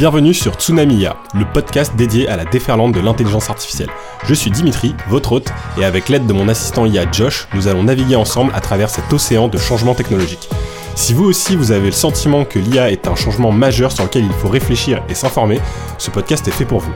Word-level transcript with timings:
Bienvenue 0.00 0.32
sur 0.32 0.54
Tsunamiya, 0.54 1.14
le 1.34 1.44
podcast 1.44 1.94
dédié 1.94 2.26
à 2.26 2.38
la 2.38 2.46
déferlante 2.46 2.94
de 2.94 3.00
l'intelligence 3.00 3.50
artificielle. 3.50 3.90
Je 4.24 4.32
suis 4.32 4.50
Dimitri, 4.50 4.94
votre 5.10 5.32
hôte, 5.32 5.52
et 5.76 5.84
avec 5.84 6.08
l'aide 6.08 6.26
de 6.26 6.32
mon 6.32 6.48
assistant 6.48 6.86
IA 6.86 7.04
Josh, 7.12 7.48
nous 7.52 7.68
allons 7.68 7.82
naviguer 7.82 8.16
ensemble 8.16 8.50
à 8.54 8.62
travers 8.62 8.88
cet 8.88 9.12
océan 9.12 9.48
de 9.48 9.58
changements 9.58 9.94
technologiques. 9.94 10.48
Si 10.94 11.12
vous 11.12 11.24
aussi 11.24 11.54
vous 11.54 11.70
avez 11.70 11.84
le 11.84 11.92
sentiment 11.92 12.46
que 12.46 12.58
l'IA 12.58 12.90
est 12.90 13.08
un 13.08 13.14
changement 13.14 13.52
majeur 13.52 13.92
sur 13.92 14.04
lequel 14.04 14.24
il 14.24 14.32
faut 14.32 14.48
réfléchir 14.48 15.02
et 15.10 15.14
s'informer, 15.14 15.60
ce 15.98 16.10
podcast 16.10 16.48
est 16.48 16.52
fait 16.52 16.64
pour 16.64 16.80
vous. 16.80 16.92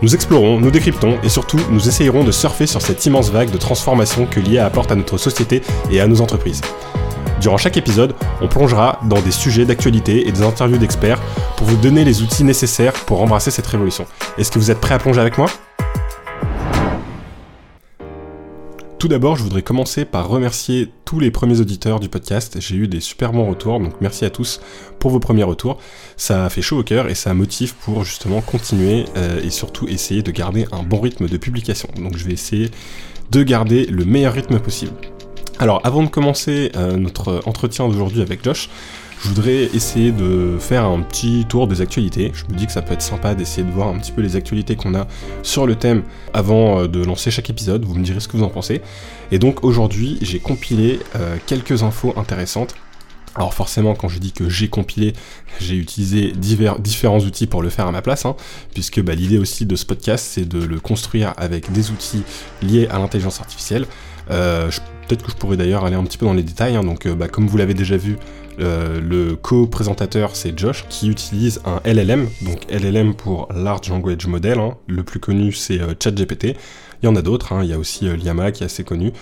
Nous 0.00 0.14
explorons, 0.14 0.60
nous 0.60 0.70
décryptons 0.70 1.18
et 1.24 1.30
surtout 1.30 1.58
nous 1.70 1.88
essayerons 1.88 2.22
de 2.22 2.30
surfer 2.30 2.68
sur 2.68 2.82
cette 2.82 3.04
immense 3.04 3.32
vague 3.32 3.50
de 3.50 3.58
transformation 3.58 4.26
que 4.26 4.38
l'IA 4.38 4.64
apporte 4.64 4.92
à 4.92 4.94
notre 4.94 5.18
société 5.18 5.60
et 5.90 6.00
à 6.00 6.06
nos 6.06 6.20
entreprises. 6.20 6.60
Durant 7.44 7.58
chaque 7.58 7.76
épisode, 7.76 8.14
on 8.40 8.48
plongera 8.48 8.98
dans 9.04 9.20
des 9.20 9.30
sujets 9.30 9.66
d'actualité 9.66 10.26
et 10.26 10.32
des 10.32 10.40
interviews 10.40 10.78
d'experts 10.78 11.20
pour 11.58 11.66
vous 11.66 11.76
donner 11.76 12.02
les 12.02 12.22
outils 12.22 12.42
nécessaires 12.42 12.94
pour 12.94 13.20
embrasser 13.20 13.50
cette 13.50 13.66
révolution. 13.66 14.06
Est-ce 14.38 14.50
que 14.50 14.58
vous 14.58 14.70
êtes 14.70 14.80
prêts 14.80 14.94
à 14.94 14.98
plonger 14.98 15.20
avec 15.20 15.36
moi? 15.36 15.50
Tout 18.98 19.08
d'abord, 19.08 19.36
je 19.36 19.42
voudrais 19.42 19.60
commencer 19.60 20.06
par 20.06 20.26
remercier 20.26 20.90
tous 21.04 21.20
les 21.20 21.30
premiers 21.30 21.60
auditeurs 21.60 22.00
du 22.00 22.08
podcast. 22.08 22.56
J'ai 22.60 22.76
eu 22.76 22.88
des 22.88 23.00
super 23.00 23.32
bons 23.32 23.46
retours, 23.46 23.78
donc 23.78 24.00
merci 24.00 24.24
à 24.24 24.30
tous 24.30 24.62
pour 24.98 25.10
vos 25.10 25.20
premiers 25.20 25.42
retours. 25.42 25.76
Ça 26.16 26.48
fait 26.48 26.62
chaud 26.62 26.78
au 26.78 26.82
cœur 26.82 27.10
et 27.10 27.14
ça 27.14 27.34
motive 27.34 27.74
pour 27.74 28.04
justement 28.04 28.40
continuer 28.40 29.04
euh, 29.18 29.42
et 29.44 29.50
surtout 29.50 29.86
essayer 29.86 30.22
de 30.22 30.30
garder 30.30 30.66
un 30.72 30.82
bon 30.82 30.98
rythme 30.98 31.28
de 31.28 31.36
publication. 31.36 31.90
Donc 31.98 32.16
je 32.16 32.24
vais 32.24 32.32
essayer 32.32 32.70
de 33.30 33.42
garder 33.42 33.84
le 33.84 34.06
meilleur 34.06 34.32
rythme 34.32 34.58
possible. 34.60 34.94
Alors 35.58 35.80
avant 35.84 36.02
de 36.02 36.08
commencer 36.08 36.72
euh, 36.76 36.96
notre 36.96 37.42
entretien 37.46 37.86
d'aujourd'hui 37.88 38.22
avec 38.22 38.42
Josh, 38.42 38.68
je 39.20 39.28
voudrais 39.28 39.64
essayer 39.72 40.10
de 40.10 40.56
faire 40.58 40.84
un 40.84 41.00
petit 41.00 41.46
tour 41.48 41.68
des 41.68 41.80
actualités. 41.80 42.32
Je 42.34 42.44
me 42.52 42.58
dis 42.58 42.66
que 42.66 42.72
ça 42.72 42.82
peut 42.82 42.92
être 42.92 43.02
sympa 43.02 43.34
d'essayer 43.34 43.64
de 43.64 43.70
voir 43.70 43.88
un 43.88 43.98
petit 43.98 44.10
peu 44.10 44.20
les 44.20 44.34
actualités 44.34 44.74
qu'on 44.74 44.94
a 44.94 45.06
sur 45.42 45.66
le 45.66 45.76
thème 45.76 46.02
avant 46.32 46.80
euh, 46.80 46.88
de 46.88 47.04
lancer 47.04 47.30
chaque 47.30 47.50
épisode. 47.50 47.84
Vous 47.84 47.94
me 47.94 48.02
direz 48.02 48.18
ce 48.18 48.26
que 48.26 48.36
vous 48.36 48.42
en 48.42 48.48
pensez. 48.48 48.82
Et 49.30 49.38
donc 49.38 49.64
aujourd'hui, 49.64 50.18
j'ai 50.22 50.40
compilé 50.40 50.98
euh, 51.14 51.36
quelques 51.46 51.84
infos 51.84 52.12
intéressantes. 52.16 52.74
Alors 53.36 53.54
forcément, 53.54 53.94
quand 53.94 54.08
je 54.08 54.18
dis 54.18 54.32
que 54.32 54.48
j'ai 54.48 54.68
compilé, 54.68 55.12
j'ai 55.60 55.76
utilisé 55.76 56.32
différents 56.32 57.18
outils 57.18 57.46
pour 57.46 57.62
le 57.62 57.68
faire 57.68 57.86
à 57.86 57.92
ma 57.92 58.02
place, 58.02 58.26
hein, 58.26 58.36
puisque 58.74 59.00
bah, 59.00 59.14
l'idée 59.14 59.38
aussi 59.38 59.66
de 59.66 59.74
ce 59.74 59.86
podcast, 59.86 60.24
c'est 60.28 60.48
de 60.48 60.64
le 60.64 60.78
construire 60.78 61.32
avec 61.36 61.72
des 61.72 61.90
outils 61.90 62.22
liés 62.62 62.86
à 62.88 62.98
l'intelligence 62.98 63.40
artificielle. 63.40 63.86
Peut-être 65.06 65.24
que 65.24 65.30
je 65.30 65.36
pourrais 65.36 65.56
d'ailleurs 65.56 65.84
aller 65.84 65.96
un 65.96 66.04
petit 66.04 66.18
peu 66.18 66.26
dans 66.26 66.32
les 66.32 66.42
détails. 66.42 66.76
Hein. 66.76 66.84
donc, 66.84 67.06
euh, 67.06 67.14
bah, 67.14 67.28
comme 67.28 67.46
vous 67.46 67.56
l'avez 67.56 67.74
déjà 67.74 67.96
vu, 67.96 68.16
euh, 68.60 69.00
le 69.00 69.34
co-présentateur 69.36 70.36
c'est 70.36 70.56
Josh 70.58 70.84
qui 70.88 71.08
utilise 71.08 71.60
un 71.64 71.80
LLM, 71.84 72.28
donc 72.42 72.60
LLM 72.70 73.14
pour 73.14 73.48
Large 73.54 73.90
Language 73.90 74.26
Model. 74.26 74.58
Hein. 74.58 74.76
le 74.86 75.02
plus 75.02 75.20
connu 75.20 75.52
c'est 75.52 75.80
ChatGPT. 76.02 76.56
Il 77.02 77.06
y 77.06 77.08
en 77.08 77.16
a 77.16 77.22
d'autres. 77.22 77.52
Hein. 77.52 77.60
il 77.62 77.70
y 77.70 77.72
a 77.72 77.78
aussi 77.78 78.06
Llama 78.06 78.52
qui 78.52 78.62
est 78.62 78.66
assez 78.66 78.84
connu. 78.84 79.12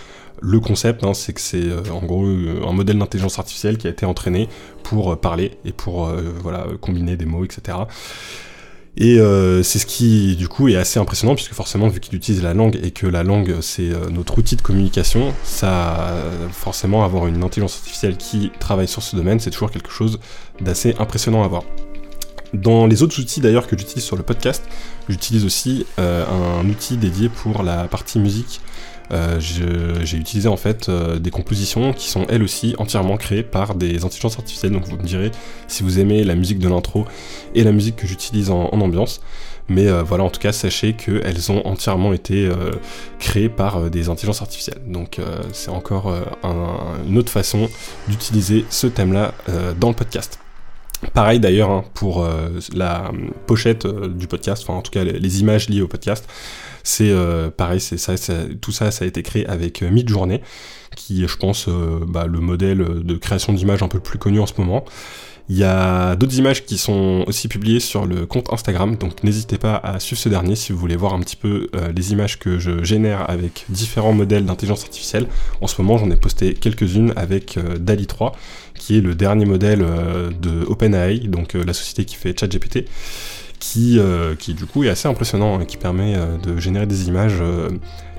Le 0.40 0.58
concept, 0.58 1.04
c'est 1.14 1.32
que 1.32 1.40
c'est 1.40 1.68
en 1.90 2.04
gros 2.04 2.24
un 2.24 2.72
modèle 2.72 2.98
d'intelligence 2.98 3.38
artificielle 3.38 3.78
qui 3.78 3.86
a 3.86 3.90
été 3.90 4.06
entraîné 4.06 4.48
pour 4.82 5.16
parler 5.18 5.52
et 5.64 5.72
pour 5.72 6.10
voilà 6.42 6.66
combiner 6.80 7.16
des 7.16 7.26
mots, 7.26 7.44
etc. 7.44 7.78
Et 8.96 9.18
euh, 9.18 9.62
c'est 9.62 9.78
ce 9.78 9.86
qui, 9.86 10.36
du 10.36 10.48
coup, 10.48 10.68
est 10.68 10.76
assez 10.76 11.00
impressionnant, 11.00 11.34
puisque 11.34 11.54
forcément, 11.54 11.88
vu 11.88 12.00
qu'il 12.00 12.14
utilise 12.14 12.42
la 12.42 12.52
langue 12.52 12.78
et 12.82 12.90
que 12.90 13.06
la 13.06 13.22
langue, 13.22 13.56
c'est 13.62 13.90
euh, 13.90 14.10
notre 14.10 14.38
outil 14.38 14.56
de 14.56 14.62
communication, 14.62 15.32
ça, 15.44 16.14
forcément, 16.50 17.04
avoir 17.04 17.26
une 17.26 17.42
intelligence 17.42 17.76
artificielle 17.76 18.16
qui 18.16 18.50
travaille 18.60 18.88
sur 18.88 19.02
ce 19.02 19.16
domaine, 19.16 19.40
c'est 19.40 19.50
toujours 19.50 19.70
quelque 19.70 19.90
chose 19.90 20.20
d'assez 20.60 20.94
impressionnant 20.98 21.42
à 21.42 21.48
voir. 21.48 21.62
Dans 22.52 22.86
les 22.86 23.02
autres 23.02 23.18
outils 23.18 23.40
d'ailleurs 23.40 23.66
que 23.66 23.78
j'utilise 23.78 24.04
sur 24.04 24.16
le 24.16 24.22
podcast, 24.22 24.62
j'utilise 25.08 25.46
aussi 25.46 25.86
euh, 25.98 26.26
un 26.60 26.68
outil 26.68 26.98
dédié 26.98 27.30
pour 27.30 27.62
la 27.62 27.84
partie 27.84 28.18
musique 28.18 28.60
euh, 29.10 29.38
j'ai 29.40 30.16
utilisé 30.16 30.48
en 30.48 30.56
fait 30.56 30.88
euh, 30.88 31.18
des 31.18 31.30
compositions 31.30 31.92
qui 31.92 32.08
sont 32.08 32.26
elles 32.28 32.42
aussi 32.42 32.74
entièrement 32.78 33.16
créées 33.16 33.42
par 33.42 33.74
des 33.74 34.04
intelligences 34.04 34.38
artificielles. 34.38 34.72
Donc 34.72 34.84
vous 34.86 34.96
me 34.96 35.02
direz 35.02 35.30
si 35.68 35.82
vous 35.82 35.98
aimez 35.98 36.24
la 36.24 36.34
musique 36.34 36.58
de 36.58 36.68
l'intro 36.68 37.06
et 37.54 37.64
la 37.64 37.72
musique 37.72 37.96
que 37.96 38.06
j'utilise 38.06 38.50
en, 38.50 38.68
ambiance. 38.68 39.20
Mais 39.68 39.86
euh, 39.86 40.02
voilà, 40.02 40.24
en 40.24 40.30
tout 40.30 40.40
cas, 40.40 40.52
sachez 40.52 40.94
qu'elles 40.94 41.52
ont 41.52 41.66
entièrement 41.66 42.12
été 42.12 42.50
créées 43.18 43.48
par 43.48 43.90
des 43.90 44.08
intelligences 44.08 44.42
artificielles. 44.42 44.82
Donc 44.86 45.18
c'est 45.52 45.70
encore 45.70 46.12
une 47.08 47.18
autre 47.18 47.30
façon 47.30 47.68
d'utiliser 48.08 48.64
ce 48.70 48.86
thème-là 48.86 49.34
dans 49.78 49.88
le 49.88 49.94
podcast. 49.94 50.38
Pareil 51.14 51.40
d'ailleurs 51.40 51.70
hein, 51.70 51.84
pour 51.94 52.26
la 52.74 53.10
pochette 53.46 53.86
du 53.86 54.26
podcast, 54.26 54.64
enfin 54.66 54.78
en 54.78 54.82
tout 54.82 54.90
cas 54.90 55.04
les 55.04 55.40
images 55.40 55.68
liées 55.68 55.82
au 55.82 55.88
podcast. 55.88 56.28
C'est 56.84 57.10
euh, 57.10 57.50
pareil, 57.50 57.80
c'est 57.80 57.96
ça, 57.96 58.14
tout 58.60 58.72
ça, 58.72 58.90
ça 58.90 59.04
a 59.04 59.08
été 59.08 59.22
créé 59.22 59.46
avec 59.46 59.82
euh, 59.82 59.90
Midjourney, 59.90 60.40
qui 60.96 61.24
est, 61.24 61.28
je 61.28 61.36
pense, 61.36 61.66
euh, 61.68 62.00
bah, 62.06 62.26
le 62.26 62.40
modèle 62.40 62.78
de 62.78 63.14
création 63.16 63.52
d'images 63.52 63.82
un 63.82 63.88
peu 63.88 64.00
plus 64.00 64.18
connu 64.18 64.40
en 64.40 64.46
ce 64.46 64.54
moment. 64.58 64.84
Il 65.48 65.56
y 65.56 65.64
a 65.64 66.14
d'autres 66.14 66.38
images 66.38 66.64
qui 66.64 66.78
sont 66.78 67.24
aussi 67.26 67.48
publiées 67.48 67.80
sur 67.80 68.06
le 68.06 68.26
compte 68.26 68.52
Instagram, 68.52 68.96
donc 68.96 69.22
n'hésitez 69.24 69.58
pas 69.58 69.74
à 69.76 69.98
suivre 69.98 70.20
ce 70.20 70.28
dernier 70.28 70.54
si 70.54 70.72
vous 70.72 70.78
voulez 70.78 70.96
voir 70.96 71.14
un 71.14 71.20
petit 71.20 71.36
peu 71.36 71.68
les 71.94 72.12
images 72.12 72.38
que 72.38 72.60
je 72.60 72.84
génère 72.84 73.28
avec 73.28 73.66
différents 73.68 74.12
modèles 74.12 74.46
d'intelligence 74.46 74.84
artificielle. 74.84 75.26
En 75.60 75.66
ce 75.66 75.82
moment, 75.82 75.98
j'en 75.98 76.08
ai 76.10 76.16
posté 76.16 76.54
quelques-unes 76.54 77.12
avec 77.16 77.58
DALI 77.58 78.06
3, 78.06 78.32
qui 78.76 78.96
est 78.96 79.00
le 79.00 79.16
dernier 79.16 79.44
modèle 79.44 79.84
de 80.40 80.64
OpenAI, 80.64 81.18
donc 81.18 81.54
la 81.54 81.72
société 81.74 82.04
qui 82.04 82.14
fait 82.14 82.38
ChatGPT 82.38 82.86
qui, 83.62 84.00
euh, 84.00 84.34
qui 84.34 84.54
du 84.54 84.66
coup 84.66 84.82
est 84.82 84.88
assez 84.88 85.06
impressionnant 85.06 85.60
et 85.60 85.66
qui 85.66 85.76
permet 85.76 86.16
euh, 86.16 86.36
de 86.38 86.58
générer 86.58 86.84
des 86.84 87.06
images 87.06 87.38
euh, 87.40 87.70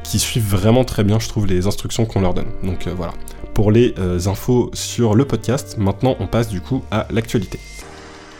qui 0.01 0.17
suivent 0.17 0.47
vraiment 0.47 0.85
très 0.85 1.03
bien, 1.03 1.19
je 1.19 1.27
trouve, 1.27 1.47
les 1.47 1.67
instructions 1.67 2.05
qu'on 2.05 2.21
leur 2.21 2.33
donne. 2.33 2.47
Donc 2.63 2.87
voilà. 2.87 3.13
Pour 3.53 3.69
les 3.69 3.93
infos 4.25 4.71
sur 4.73 5.13
le 5.13 5.25
podcast, 5.25 5.77
maintenant 5.77 6.15
on 6.19 6.27
passe 6.27 6.47
du 6.47 6.59
coup 6.59 6.81
à 6.91 7.07
l'actualité. 7.11 7.59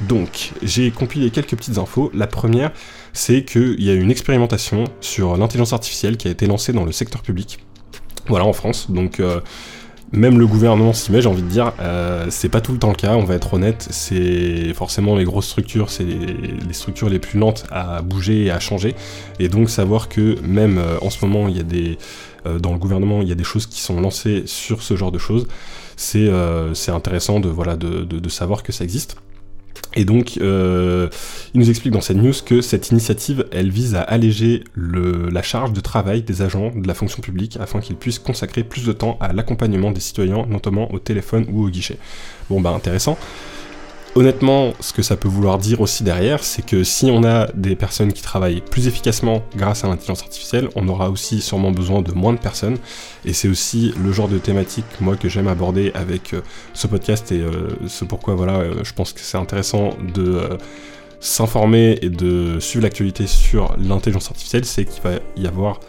Donc, 0.02 0.54
j'ai 0.64 0.90
compilé 0.90 1.30
quelques 1.30 1.56
petites 1.56 1.78
infos. 1.78 2.10
La 2.16 2.26
première, 2.26 2.72
c'est 3.14 3.46
qu'il 3.46 3.82
y 3.84 3.92
a 3.92 3.94
une 3.94 4.10
expérimentation 4.10 4.86
sur 5.02 5.38
l'intelligence 5.38 5.72
artificielle 5.72 6.18
qui 6.18 6.28
a 6.28 6.32
été 6.32 6.48
lancée 6.48 6.74
dans 6.74 6.84
le 6.84 6.92
secteur 6.92 7.22
public. 7.22 7.60
Voilà, 8.28 8.46
en 8.46 8.54
France. 8.54 8.90
Donc, 8.90 9.22
même 10.14 10.38
le 10.38 10.46
gouvernement 10.46 10.94
s'y 10.94 11.12
met, 11.12 11.22
j'ai 11.22 11.28
envie 11.28 11.42
de 11.42 11.48
dire. 11.48 11.74
Euh, 11.80 12.28
c'est 12.30 12.48
pas 12.48 12.62
tout 12.62 12.72
le 12.72 12.78
temps 12.78 12.90
le 12.90 12.96
cas, 12.96 13.16
on 13.16 13.24
va 13.24 13.34
être 13.34 13.56
honnête. 13.56 13.88
C'est 13.90 14.74
forcément 14.76 15.16
les 15.16 15.24
grosses 15.24 15.48
structures, 15.48 15.90
c'est 15.90 16.04
les, 16.04 16.74
structures 16.74 17.10
les 17.10 17.20
plus 17.20 17.40
lentes 17.40 17.66
à 17.72 18.02
bouger 18.04 18.46
et 18.46 18.52
à 18.52 18.60
changer. 18.60 18.96
Et 19.40 19.50
donc 19.50 19.70
savoir 19.70 20.10
que 20.10 20.40
même 20.42 20.78
euh, 20.78 20.98
en 21.02 21.10
ce 21.10 21.26
moment, 21.26 21.48
il 21.48 21.58
y 21.58 21.60
a 21.60 21.64
des 21.64 21.98
euh, 22.46 22.60
dans 22.60 22.74
le 22.74 22.78
gouvernement, 22.78 23.22
il 23.22 23.28
y 23.28 23.32
a 23.32 23.36
des 23.36 23.44
choses 23.44 23.66
qui 23.66 23.82
sont 23.82 24.00
lancées 24.00 24.44
sur 24.46 24.84
ce 24.84 24.96
genre 24.96 25.12
de 25.12 25.20
choses. 25.20 25.48
C'est 25.96 26.30
intéressant 26.90 27.40
de 27.40 27.50
voilà 27.50 27.76
de 27.76 28.30
savoir 28.30 28.64
que 28.64 28.72
ça 28.72 28.84
existe. 28.84 29.16
Et 29.96 30.06
donc, 30.06 30.38
euh, 30.42 31.08
il 31.54 31.60
nous 31.60 31.70
explique 31.70 31.94
dans 31.94 32.02
cette 32.02 32.18
news 32.18 32.34
que 32.46 32.62
cette 32.62 32.90
initiative, 32.90 33.46
elle 33.52 33.70
vise 33.70 33.96
à 33.96 34.02
alléger 34.02 34.64
la 34.76 35.42
charge 35.44 35.74
de 35.74 35.82
travail 35.82 36.24
des 36.24 36.42
agents 36.42 36.72
de 36.76 36.88
la 36.88 36.94
fonction 36.94 37.22
publique 37.22 37.58
afin 37.60 37.80
qu'ils 37.80 37.96
puissent 37.96 38.20
consacrer 38.20 38.64
plus 38.64 38.86
de 38.86 38.92
temps 38.92 39.18
à 39.22 39.34
l'accompagnement 39.34 39.92
des 39.92 40.02
citoyens, 40.02 40.46
notamment 40.50 40.92
au 40.94 41.00
téléphone 41.00 41.46
ou 41.52 41.66
au 41.66 41.70
guichet. 41.70 41.98
Bon, 42.50 42.60
bah 42.60 42.72
intéressant. 42.72 43.18
Honnêtement, 44.16 44.76
ce 44.80 44.94
que 44.94 45.02
ça 45.02 45.18
peut 45.18 45.28
vouloir 45.28 45.58
dire 45.58 45.82
aussi 45.82 46.04
derrière, 46.04 46.44
c'est 46.44 46.64
que 46.64 46.84
si 46.84 47.10
on 47.10 47.24
a 47.24 47.48
des 47.54 47.76
personnes 47.76 48.14
qui 48.14 48.22
travaillent 48.22 48.62
plus 48.62 48.88
efficacement 48.88 49.42
grâce 49.56 49.84
à 49.84 49.88
l'intelligence 49.88 50.22
artificielle, 50.22 50.70
on 50.76 50.88
aura 50.88 51.10
aussi 51.10 51.42
sûrement 51.42 51.72
besoin 51.72 52.04
de 52.04 52.12
moins 52.12 52.34
de 52.34 52.38
personnes. 52.38 52.78
Et 53.26 53.34
c'est 53.34 53.48
aussi 53.48 53.92
le 54.00 54.12
genre 54.12 54.28
de 54.28 54.38
thématique, 54.38 54.86
moi, 55.02 55.16
que 55.16 55.30
j'aime 55.30 55.48
aborder 55.48 55.92
avec 55.96 56.36
euh, 56.36 56.42
ce 56.76 56.86
podcast 56.86 57.32
et 57.32 57.40
euh, 57.40 57.70
ce 57.88 58.06
pourquoi, 58.06 58.36
voilà, 58.36 58.58
euh, 58.58 58.84
je 58.84 58.94
pense 58.94 59.14
que 59.14 59.20
c'est 59.20 59.38
intéressant 59.38 59.98
de 60.14 60.60
s'informer 61.20 61.98
et 62.04 62.10
de 62.10 62.60
suivre 62.60 62.84
l'actualité 62.84 63.26
sur 63.26 63.76
l'intelligence 63.80 64.30
artificielle, 64.30 64.66
c'est 64.66 64.86
qu'il 64.86 65.02
va 65.02 65.14
y 65.38 65.48
avoir 65.48 65.80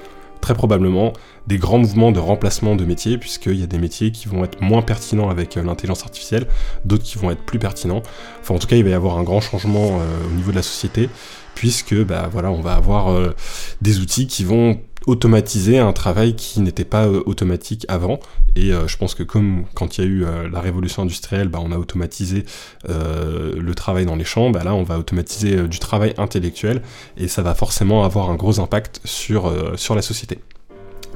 très 0.44 0.54
probablement 0.54 1.14
des 1.46 1.56
grands 1.56 1.78
mouvements 1.78 2.12
de 2.12 2.20
remplacement 2.20 2.76
de 2.76 2.84
métiers, 2.84 3.16
puisqu'il 3.16 3.58
y 3.58 3.62
a 3.62 3.66
des 3.66 3.78
métiers 3.78 4.12
qui 4.12 4.28
vont 4.28 4.44
être 4.44 4.60
moins 4.60 4.82
pertinents 4.82 5.30
avec 5.30 5.56
euh, 5.56 5.62
l'intelligence 5.62 6.02
artificielle, 6.02 6.46
d'autres 6.84 7.02
qui 7.02 7.16
vont 7.16 7.30
être 7.30 7.40
plus 7.40 7.58
pertinents. 7.58 8.02
Enfin, 8.42 8.54
en 8.54 8.58
tout 8.58 8.66
cas, 8.66 8.76
il 8.76 8.84
va 8.84 8.90
y 8.90 8.92
avoir 8.92 9.16
un 9.16 9.22
grand 9.22 9.40
changement 9.40 10.00
euh, 10.00 10.26
au 10.26 10.34
niveau 10.34 10.50
de 10.50 10.56
la 10.56 10.62
société, 10.62 11.08
puisque 11.54 11.94
bah, 12.04 12.28
voilà, 12.30 12.50
on 12.50 12.60
va 12.60 12.74
avoir 12.74 13.10
euh, 13.10 13.34
des 13.80 14.00
outils 14.00 14.26
qui 14.26 14.44
vont 14.44 14.78
automatiser 15.06 15.78
un 15.78 15.92
travail 15.92 16.34
qui 16.34 16.60
n'était 16.60 16.84
pas 16.84 17.08
automatique 17.08 17.84
avant. 17.88 18.20
Et 18.56 18.70
je 18.70 18.96
pense 18.96 19.14
que 19.14 19.22
comme 19.22 19.64
quand 19.74 19.98
il 19.98 20.04
y 20.04 20.06
a 20.06 20.10
eu 20.10 20.24
la 20.50 20.60
révolution 20.60 21.02
industrielle, 21.02 21.48
bah, 21.48 21.58
on 21.60 21.72
a 21.72 21.76
automatisé 21.76 22.44
le 22.88 23.72
travail 23.74 24.06
dans 24.06 24.14
les 24.14 24.24
champs, 24.24 24.50
bah, 24.50 24.62
là 24.62 24.74
on 24.74 24.84
va 24.84 24.98
automatiser 24.98 25.66
du 25.66 25.80
travail 25.80 26.14
intellectuel 26.18 26.82
et 27.16 27.26
ça 27.26 27.42
va 27.42 27.54
forcément 27.54 28.04
avoir 28.04 28.30
un 28.30 28.36
gros 28.36 28.60
impact 28.60 29.00
sur, 29.04 29.52
sur 29.76 29.94
la 29.96 30.02
société. 30.02 30.38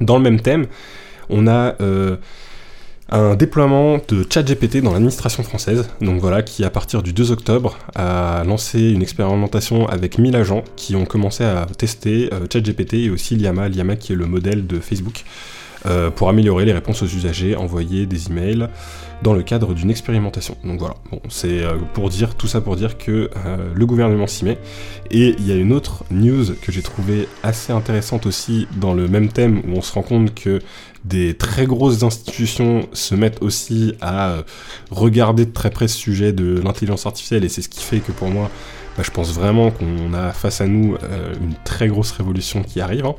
Dans 0.01 0.17
le 0.17 0.23
même 0.23 0.41
thème, 0.41 0.67
on 1.31 1.47
a 1.47 1.75
euh, 1.81 2.17
un 3.11 3.37
déploiement 3.37 3.99
de 4.09 4.25
ChatGPT 4.29 4.83
dans 4.83 4.93
l'administration 4.93 5.43
française, 5.43 5.89
donc 6.01 6.21
voilà, 6.21 6.43
qui 6.43 6.65
à 6.65 6.71
partir 6.71 7.03
du 7.03 7.13
2 7.13 7.31
octobre 7.31 7.79
a 7.95 8.45
lancé 8.45 8.91
une 8.91 9.03
expérimentation 9.03 9.89
avec 9.89 10.19
1000 10.19 10.37
agents 10.37 10.65
qui 10.77 10.95
ont 10.95 11.07
commencé 11.07 11.45
à 11.45 11.67
tester 11.79 12.31
euh, 12.33 12.47
ChatGPT 12.53 12.95
et 12.95 13.11
aussi 13.11 13.37
Liama, 13.37 13.69
Liama 13.69 13.97
qui 13.97 14.13
est 14.13 14.17
le 14.17 14.27
modèle 14.27 14.67
de 14.67 14.79
Facebook, 14.79 15.25
euh, 15.87 16.11
pour 16.11 16.29
améliorer 16.29 16.65
les 16.65 16.73
réponses 16.73 17.03
aux 17.03 17.07
usagers, 17.07 17.57
envoyer 17.57 18.07
des 18.07 18.29
emails 18.29 18.69
dans 19.23 19.33
le 19.33 19.43
cadre 19.43 19.75
d'une 19.75 19.91
expérimentation. 19.91 20.57
Donc 20.65 20.79
voilà, 20.79 20.95
bon, 21.11 21.21
c'est 21.29 21.63
euh, 21.63 21.77
pour 21.95 22.09
dire 22.09 22.35
tout 22.37 22.47
ça 22.47 22.61
pour 22.61 22.77
dire 22.77 22.99
que 22.99 23.31
le 23.75 23.87
gouvernement 23.87 24.27
s'y 24.27 24.45
met. 24.45 24.59
Et 25.11 25.35
il 25.39 25.47
y 25.47 25.53
a 25.53 25.57
une 25.57 25.73
autre 25.73 26.05
news 26.11 26.45
que 26.61 26.71
j'ai 26.71 26.83
trouvé 26.83 27.29
assez 27.43 27.73
intéressante 27.73 28.27
aussi 28.27 28.69
dans 28.77 28.95
le 28.95 29.09
même 29.09 29.29
thème 29.29 29.63
où 29.67 29.77
on 29.77 29.83
se 29.83 29.93
rend 29.93 30.03
compte 30.03 30.35
que 30.35 30.61
des 31.05 31.35
très 31.35 31.67
grosses 31.67 32.03
institutions 32.03 32.89
se 32.93 33.15
mettent 33.15 33.43
aussi 33.43 33.95
à 34.01 34.31
euh, 34.31 34.43
regarder 34.91 35.47
de 35.47 35.53
très 35.53 35.71
près 35.71 35.89
ce 35.89 35.97
sujet 35.97 36.33
de 36.33 36.61
l'intelligence 36.63 37.07
artificielle 37.07 37.45
et 37.45 37.49
c'est 37.49 37.63
ce 37.63 37.69
qui 37.69 37.83
fait 37.83 38.01
que 38.01 38.13
pour 38.13 38.29
moi, 38.29 38.51
bah, 38.97 39.03
je 39.05 39.11
pense 39.11 39.33
vraiment 39.33 39.71
qu'on 39.71 40.13
a 40.13 40.33
face 40.33 40.61
à 40.61 40.67
nous 40.67 40.97
euh, 41.03 41.35
une 41.41 41.55
très 41.65 41.89
grosse 41.89 42.11
révolution 42.13 42.63
qui 42.63 42.81
arrive 42.81 43.07
hein, 43.07 43.15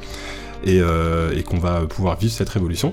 euh, 0.67 1.31
et, 1.35 1.43
qu'on 1.43 1.57
va 1.57 1.81
pouvoir 1.81 2.17
vivre 2.17 2.33
cette 2.33 2.49
révolution. 2.49 2.91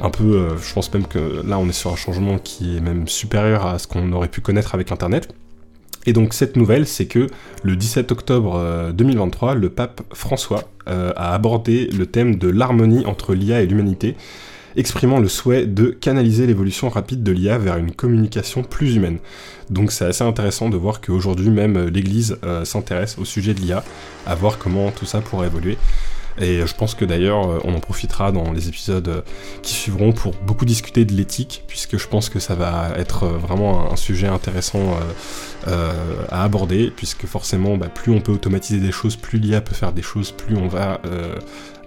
Un 0.00 0.10
peu, 0.10 0.48
je 0.60 0.74
pense 0.74 0.92
même 0.92 1.06
que 1.06 1.42
là 1.46 1.58
on 1.58 1.68
est 1.68 1.72
sur 1.72 1.92
un 1.92 1.96
changement 1.96 2.38
qui 2.38 2.76
est 2.76 2.80
même 2.80 3.06
supérieur 3.06 3.64
à 3.64 3.78
ce 3.78 3.86
qu'on 3.86 4.12
aurait 4.12 4.28
pu 4.28 4.40
connaître 4.40 4.74
avec 4.74 4.90
Internet. 4.90 5.28
Et 6.06 6.12
donc 6.12 6.34
cette 6.34 6.56
nouvelle, 6.56 6.86
c'est 6.86 7.06
que 7.06 7.28
le 7.62 7.76
17 7.76 8.12
octobre 8.12 8.92
2023, 8.92 9.54
le 9.54 9.70
pape 9.70 10.02
François 10.12 10.64
euh, 10.86 11.12
a 11.16 11.32
abordé 11.34 11.86
le 11.86 12.04
thème 12.04 12.36
de 12.36 12.48
l'harmonie 12.48 13.06
entre 13.06 13.32
l'IA 13.32 13.62
et 13.62 13.66
l'humanité, 13.66 14.16
exprimant 14.76 15.18
le 15.18 15.28
souhait 15.28 15.64
de 15.64 15.86
canaliser 15.86 16.46
l'évolution 16.46 16.90
rapide 16.90 17.22
de 17.22 17.32
l'IA 17.32 17.56
vers 17.56 17.78
une 17.78 17.92
communication 17.92 18.62
plus 18.62 18.96
humaine. 18.96 19.16
Donc 19.70 19.92
c'est 19.92 20.04
assez 20.04 20.24
intéressant 20.24 20.68
de 20.68 20.76
voir 20.76 21.00
qu'aujourd'hui 21.00 21.48
même 21.48 21.86
l'Église 21.86 22.36
euh, 22.44 22.66
s'intéresse 22.66 23.16
au 23.18 23.24
sujet 23.24 23.54
de 23.54 23.60
l'IA, 23.60 23.82
à 24.26 24.34
voir 24.34 24.58
comment 24.58 24.90
tout 24.90 25.06
ça 25.06 25.22
pourrait 25.22 25.46
évoluer. 25.46 25.78
Et 26.38 26.66
je 26.66 26.74
pense 26.74 26.94
que 26.94 27.04
d'ailleurs, 27.04 27.48
euh, 27.48 27.60
on 27.64 27.74
en 27.74 27.80
profitera 27.80 28.32
dans 28.32 28.52
les 28.52 28.68
épisodes 28.68 29.06
euh, 29.08 29.20
qui 29.62 29.72
suivront 29.72 30.12
pour 30.12 30.34
beaucoup 30.46 30.64
discuter 30.64 31.04
de 31.04 31.12
l'éthique, 31.12 31.62
puisque 31.68 31.96
je 31.96 32.08
pense 32.08 32.28
que 32.28 32.40
ça 32.40 32.54
va 32.54 32.90
être 32.96 33.24
euh, 33.24 33.38
vraiment 33.38 33.92
un 33.92 33.96
sujet 33.96 34.26
intéressant 34.26 34.96
à 36.30 36.44
aborder, 36.44 36.92
puisque 36.94 37.26
forcément, 37.26 37.76
bah, 37.76 37.88
plus 37.88 38.12
on 38.12 38.20
peut 38.20 38.32
automatiser 38.32 38.80
des 38.80 38.92
choses, 38.92 39.16
plus 39.16 39.38
l'IA 39.38 39.60
peut 39.60 39.74
faire 39.74 39.92
des 39.92 40.02
choses, 40.02 40.30
plus 40.30 40.56
on 40.56 40.68
va 40.68 41.00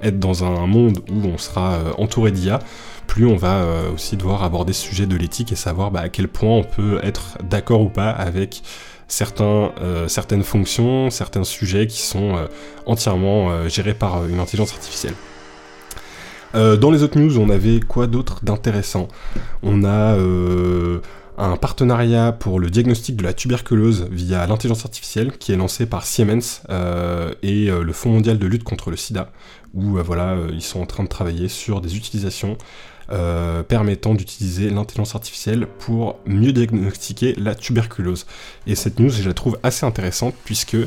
être 0.02 0.20
dans 0.20 0.44
un 0.44 0.66
monde 0.66 1.00
où 1.12 1.28
on 1.28 1.38
sera 1.38 1.78
entouré 1.98 2.32
d'IA, 2.32 2.60
plus 3.06 3.28
on 3.28 3.36
va 3.36 3.64
aussi 3.94 4.18
devoir 4.18 4.44
aborder 4.44 4.74
ce 4.74 4.82
sujet 4.82 5.06
de 5.06 5.16
l'éthique 5.16 5.52
et 5.52 5.56
savoir 5.56 5.92
bah, 5.92 6.02
à 6.02 6.10
quel 6.10 6.28
point 6.28 6.50
on 6.50 6.64
peut 6.64 7.00
être 7.04 7.38
d'accord 7.44 7.82
ou 7.82 7.90
pas 7.90 8.10
avec 8.10 8.64
euh, 9.42 10.08
certaines 10.08 10.44
fonctions, 10.44 11.10
certains 11.10 11.44
sujets 11.44 11.88
qui 11.88 12.02
sont 12.02 12.36
euh, 12.36 12.48
entièrement 12.86 13.50
euh, 13.50 13.70
gérés 13.70 13.94
par 13.94 14.26
une 14.26 14.40
intelligence 14.40 14.74
artificielle. 14.74 15.16
dans 16.54 16.92
les 16.92 17.04
autres 17.04 17.20
news, 17.20 17.38
on 17.38 17.50
avait 17.50 17.80
quoi 17.80 18.08
d'autre 18.08 18.40
d'intéressant? 18.44 19.08
On 19.62 19.84
a 19.84 20.18
un 21.38 21.56
partenariat 21.56 22.32
pour 22.32 22.60
le 22.60 22.70
diagnostic 22.70 23.16
de 23.16 23.24
la 23.24 23.34
tuberculose 23.34 24.08
via 24.12 24.48
l'intelligence 24.48 24.84
artificielle 24.84 25.38
qui 25.38 25.52
est 25.52 25.56
lancé 25.56 25.86
par 25.86 26.04
Siemens 26.06 26.64
et 27.44 27.70
le 27.70 27.94
Fonds 27.94 28.10
mondial 28.10 28.40
de 28.40 28.48
lutte 28.48 28.64
contre 28.64 28.90
le 28.90 28.98
sida, 28.98 29.30
où 29.76 30.00
voilà, 30.04 30.36
ils 30.52 30.64
sont 30.64 30.82
en 30.82 30.88
train 30.88 31.04
de 31.04 31.10
travailler 31.10 31.48
sur 31.48 31.80
des 31.80 31.96
utilisations 31.96 32.58
euh, 33.12 33.64
permettant 33.64 34.16
d'utiliser 34.16 34.70
l'intelligence 34.70 35.16
artificielle 35.16 35.68
pour 35.80 36.20
mieux 36.26 36.52
diagnostiquer 36.52 37.36
la 37.38 37.56
tuberculose. 37.56 38.26
Et 38.66 38.76
cette 38.76 39.00
news, 39.00 39.10
je 39.10 39.28
la 39.28 39.34
trouve 39.34 39.58
assez 39.64 39.86
intéressante 39.86 40.36
puisque 40.44 40.78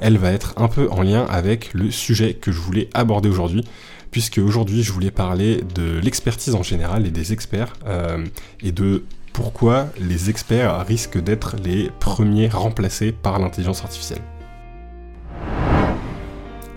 elle 0.00 0.18
va 0.18 0.32
être 0.32 0.54
un 0.56 0.68
peu 0.68 0.88
en 0.90 1.02
lien 1.02 1.24
avec 1.26 1.72
le 1.74 1.90
sujet 1.90 2.34
que 2.34 2.50
je 2.50 2.58
voulais 2.58 2.88
aborder 2.94 3.28
aujourd'hui. 3.28 3.64
Puisque 4.10 4.38
aujourd'hui, 4.38 4.82
je 4.82 4.90
voulais 4.90 5.10
parler 5.10 5.62
de 5.74 6.00
l'expertise 6.00 6.54
en 6.54 6.62
général 6.62 7.06
et 7.06 7.10
des 7.10 7.32
experts 7.32 7.74
euh, 7.86 8.24
et 8.62 8.72
de 8.72 9.04
pourquoi 9.32 9.88
les 10.00 10.30
experts 10.30 10.84
risquent 10.86 11.22
d'être 11.22 11.56
les 11.62 11.90
premiers 12.00 12.48
remplacés 12.48 13.12
par 13.12 13.38
l'intelligence 13.38 13.82
artificielle. 13.82 14.22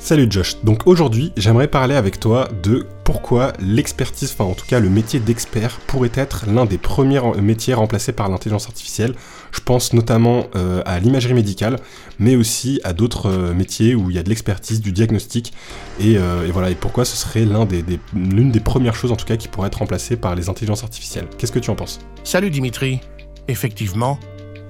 Salut 0.04 0.26
Josh, 0.32 0.56
donc 0.64 0.88
aujourd'hui 0.88 1.32
j'aimerais 1.38 1.68
parler 1.68 1.94
avec 1.94 2.20
toi 2.20 2.50
de 2.64 2.88
pourquoi 3.04 3.54
l'expertise, 3.60 4.32
enfin 4.34 4.50
en 4.50 4.56
tout 4.56 4.66
cas 4.66 4.80
le 4.80 4.90
métier 4.90 5.20
d'expert 5.20 5.80
pourrait 5.86 6.12
être 6.16 6.46
l'un 6.48 6.66
des 6.66 6.80
premiers 6.80 7.22
métiers 7.40 7.76
remplacés 7.76 8.12
par 8.12 8.28
l'intelligence 8.28 8.66
artificielle. 8.66 9.14
Je 9.52 9.60
pense 9.60 9.94
notamment 9.94 10.48
euh, 10.56 10.82
à 10.88 11.00
l'imagerie 11.00 11.36
médicale, 11.36 11.78
mais 12.18 12.36
aussi 12.36 12.82
à 12.84 12.94
d'autres 12.94 13.30
euh, 13.30 13.54
métiers 13.54 13.94
où 13.94 14.10
il 14.10 14.16
y 14.16 14.20
a 14.20 14.24
de 14.24 14.30
l'expertise, 14.30 14.82
du 14.82 14.92
diagnostic, 14.92 15.54
et, 16.00 16.18
euh, 16.18 16.50
voilà, 16.52 16.72
et 16.72 16.76
pourquoi 16.76 17.06
ce 17.06 17.16
serait 17.16 17.46
l'une 17.46 17.68
des, 17.68 17.84
des 17.84 18.60
premières 18.60 18.96
choses 18.96 19.12
en 19.12 19.16
tout 19.16 19.28
cas 19.28 19.38
qui 19.38 19.48
pourrait 19.48 19.68
être 19.68 19.80
remplacée 19.80 20.18
par 20.18 20.34
les 20.34 20.50
intelligences 20.50 20.82
artificielles. 20.82 21.28
Qu'est-ce 21.38 21.52
que 21.52 21.60
tu 21.60 21.70
en 21.70 21.76
penses? 21.76 22.00
Salut 22.24 22.50
Dimitri, 22.50 23.02
effectivement, 23.48 24.20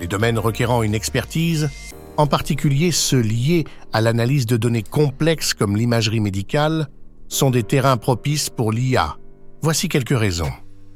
les 0.01 0.07
domaines 0.07 0.37
requérant 0.37 0.83
une 0.83 0.93
expertise 0.93 1.69
en 2.17 2.27
particulier 2.27 2.91
ceux 2.91 3.21
liés 3.21 3.65
à 3.93 4.01
l'analyse 4.01 4.45
de 4.45 4.57
données 4.57 4.83
complexes 4.83 5.53
comme 5.53 5.77
l'imagerie 5.77 6.19
médicale, 6.19 6.87
sont 7.27 7.49
des 7.49 7.63
terrains 7.63 7.97
propices 7.97 8.49
pour 8.49 8.71
l'IA. 8.71 9.17
Voici 9.61 9.89
quelques 9.89 10.17
raisons. 10.17 10.51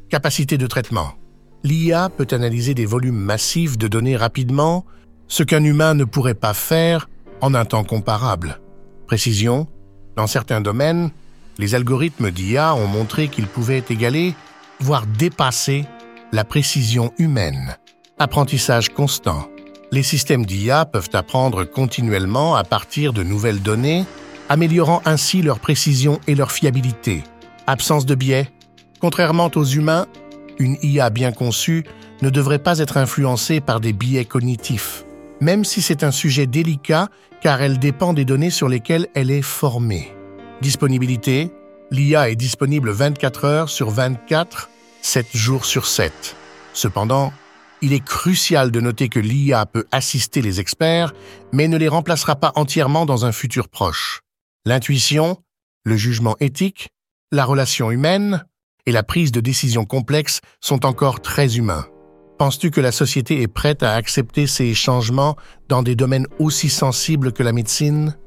Capacité 0.09 0.57
de 0.57 0.67
traitement. 0.67 1.13
L'IA 1.63 2.09
peut 2.09 2.27
analyser 2.31 2.73
des 2.73 2.85
volumes 2.85 3.17
massifs 3.17 3.77
de 3.77 3.88
données 3.88 4.17
rapidement, 4.17 4.85
ce 5.27 5.44
qu'un 5.44 5.63
humain 5.63 5.94
ne 5.94 6.03
pourrait 6.03 6.35
pas 6.35 6.53
faire 6.53 7.09
en 7.41 7.53
un 7.53 7.65
temps 7.65 7.83
comparable. 7.83 8.59
Précision. 9.07 9.67
Dans 10.15 10.27
certains 10.27 10.62
domaines, 10.62 11.12
les 11.57 11.75
algorithmes 11.75 12.31
d'IA 12.31 12.75
ont 12.75 12.88
montré 12.88 13.27
qu'ils 13.27 13.47
pouvaient 13.47 13.83
égaler, 13.89 14.33
voire 14.79 15.06
dépasser, 15.06 15.85
la 16.31 16.44
précision 16.44 17.13
humaine. 17.17 17.77
Apprentissage 18.19 18.89
constant 18.89 19.47
les 19.95 20.03
systèmes 20.03 20.45
d'IA 20.45 20.83
peuvent 20.83 21.09
apprendre 21.13 21.63
continuellement 21.63 22.56
à 22.56 22.65
partir 22.65 23.13
de 23.13 23.24
nouvelles 23.24 23.62
données, 23.62 24.03
améliorant 24.50 25.01
ainsi 25.06 25.42
leur 25.42 25.62
précision 25.62 26.19
et 26.27 26.36
leur 26.36 26.51
fiabilité. 26.51 27.24
Absence 27.65 28.06
de 28.06 28.13
biais. 28.13 28.50
Contrairement 29.00 29.50
aux 29.55 29.63
humains, 29.63 30.05
une 30.60 30.77
IA 30.84 31.10
bien 31.10 31.31
conçue 31.31 31.86
ne 32.22 32.29
devrait 32.29 32.60
pas 32.60 32.79
être 32.79 32.98
influencée 32.98 33.62
par 33.62 33.79
des 33.79 33.93
biais 33.93 34.25
cognitifs, 34.25 35.05
même 35.39 35.63
si 35.63 35.81
c'est 35.81 36.03
un 36.03 36.12
sujet 36.12 36.46
délicat 36.46 37.08
car 37.39 37.62
elle 37.62 37.79
dépend 37.79 38.12
des 38.12 38.25
données 38.25 38.50
sur 38.50 38.67
lesquelles 38.67 39.08
elle 39.13 39.31
est 39.31 39.41
formée. 39.41 40.13
Disponibilité. 40.62 41.51
L'IA 41.89 42.29
est 42.29 42.36
disponible 42.36 42.89
24 42.89 43.46
heures 43.46 43.69
sur 43.69 43.91
24, 43.91 44.69
7 45.01 45.27
jours 45.34 45.63
sur 45.63 45.86
7. 45.86 46.36
Cependant, 46.74 47.31
il 47.82 47.94
est 47.94 48.03
crucial 48.03 48.72
de 48.72 48.79
noter 48.79 49.10
que 49.10 49.20
l'IA 49.20 49.65
peut 49.65 49.86
assister 49.91 50.41
les 50.41 50.60
experts, 50.60 51.13
mais 51.51 51.67
ne 51.67 51.77
les 51.77 51.88
remplacera 51.88 52.36
pas 52.36 52.51
entièrement 52.55 53.05
dans 53.05 53.25
un 53.25 53.32
futur 53.32 53.70
proche. 53.70 54.22
L'intuition, 54.65 55.38
le 55.84 55.98
jugement 55.98 56.36
éthique, 56.39 56.89
la 57.32 57.46
relation 57.46 57.91
humaine 57.91 58.46
et 58.86 58.91
la 58.91 59.03
prise 59.03 59.32
de 59.32 59.41
décision 59.41 59.86
complexe 59.86 60.41
sont 60.62 60.86
encore 60.86 61.22
très 61.22 61.58
humains. 61.58 61.86
Penses-tu 62.38 62.70
que 62.70 62.82
la 62.82 62.91
société 62.91 63.41
est 63.41 63.48
prête 63.48 63.82
à 63.84 63.94
accepter 63.94 64.46
ces 64.46 64.74
changements 64.74 65.36
dans 65.70 65.84
des 65.84 65.96
domaines 65.96 66.27
aussi 66.39 66.70
sensibles 66.70 67.32
que 67.32 67.44
la 67.44 67.53
médecine? 67.53 68.17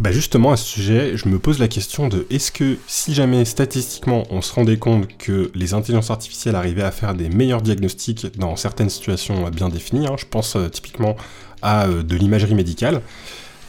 Bah 0.00 0.12
justement 0.12 0.50
à 0.50 0.56
ce 0.56 0.64
sujet, 0.64 1.18
je 1.18 1.28
me 1.28 1.38
pose 1.38 1.58
la 1.58 1.68
question 1.68 2.08
de 2.08 2.26
est-ce 2.30 2.50
que 2.50 2.78
si 2.86 3.12
jamais 3.12 3.44
statistiquement 3.44 4.22
on 4.30 4.40
se 4.40 4.50
rendait 4.54 4.78
compte 4.78 5.06
que 5.18 5.52
les 5.54 5.74
intelligences 5.74 6.10
artificielles 6.10 6.56
arrivaient 6.56 6.82
à 6.82 6.90
faire 6.90 7.12
des 7.12 7.28
meilleurs 7.28 7.60
diagnostics 7.60 8.38
dans 8.38 8.56
certaines 8.56 8.88
situations 8.88 9.46
bien 9.50 9.68
définies, 9.68 10.06
hein, 10.06 10.16
je 10.16 10.24
pense 10.24 10.56
euh, 10.56 10.70
typiquement 10.70 11.16
à 11.60 11.86
euh, 11.86 12.02
de 12.02 12.16
l'imagerie 12.16 12.54
médicale, 12.54 13.02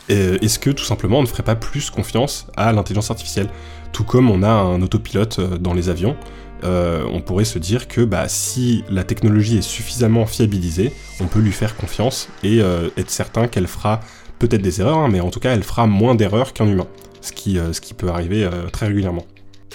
euh, 0.09 0.37
est-ce 0.41 0.57
que 0.57 0.69
tout 0.69 0.85
simplement 0.85 1.19
on 1.19 1.23
ne 1.23 1.27
ferait 1.27 1.43
pas 1.43 1.57
plus 1.57 1.89
confiance 1.89 2.47
à 2.55 2.71
l'intelligence 2.71 3.11
artificielle? 3.11 3.49
Tout 3.91 4.05
comme 4.05 4.31
on 4.31 4.41
a 4.41 4.51
un 4.51 4.81
autopilote 4.81 5.41
dans 5.59 5.73
les 5.73 5.89
avions, 5.89 6.15
on 6.63 7.21
pourrait 7.21 7.43
se 7.43 7.59
dire 7.59 7.87
que 7.89 8.01
bah, 8.01 8.29
si 8.29 8.85
la 8.89 9.03
technologie 9.03 9.57
est 9.57 9.63
suffisamment 9.63 10.25
fiabilisée, 10.27 10.93
on 11.19 11.25
peut 11.25 11.39
lui 11.39 11.51
faire 11.51 11.75
confiance 11.75 12.29
et 12.43 12.59
être 12.59 13.09
certain 13.09 13.47
qu'elle 13.47 13.67
fera 13.67 13.99
peut-être 14.41 14.63
des 14.63 14.81
erreurs, 14.81 14.97
hein, 14.97 15.07
mais 15.07 15.21
en 15.21 15.29
tout 15.29 15.39
cas, 15.39 15.53
elle 15.53 15.63
fera 15.63 15.85
moins 15.85 16.15
d'erreurs 16.15 16.53
qu'un 16.53 16.65
humain, 16.65 16.87
ce 17.21 17.31
qui, 17.31 17.59
euh, 17.59 17.73
ce 17.73 17.79
qui 17.81 17.93
peut 17.93 18.09
arriver 18.09 18.43
euh, 18.43 18.67
très 18.69 18.87
régulièrement. 18.87 19.25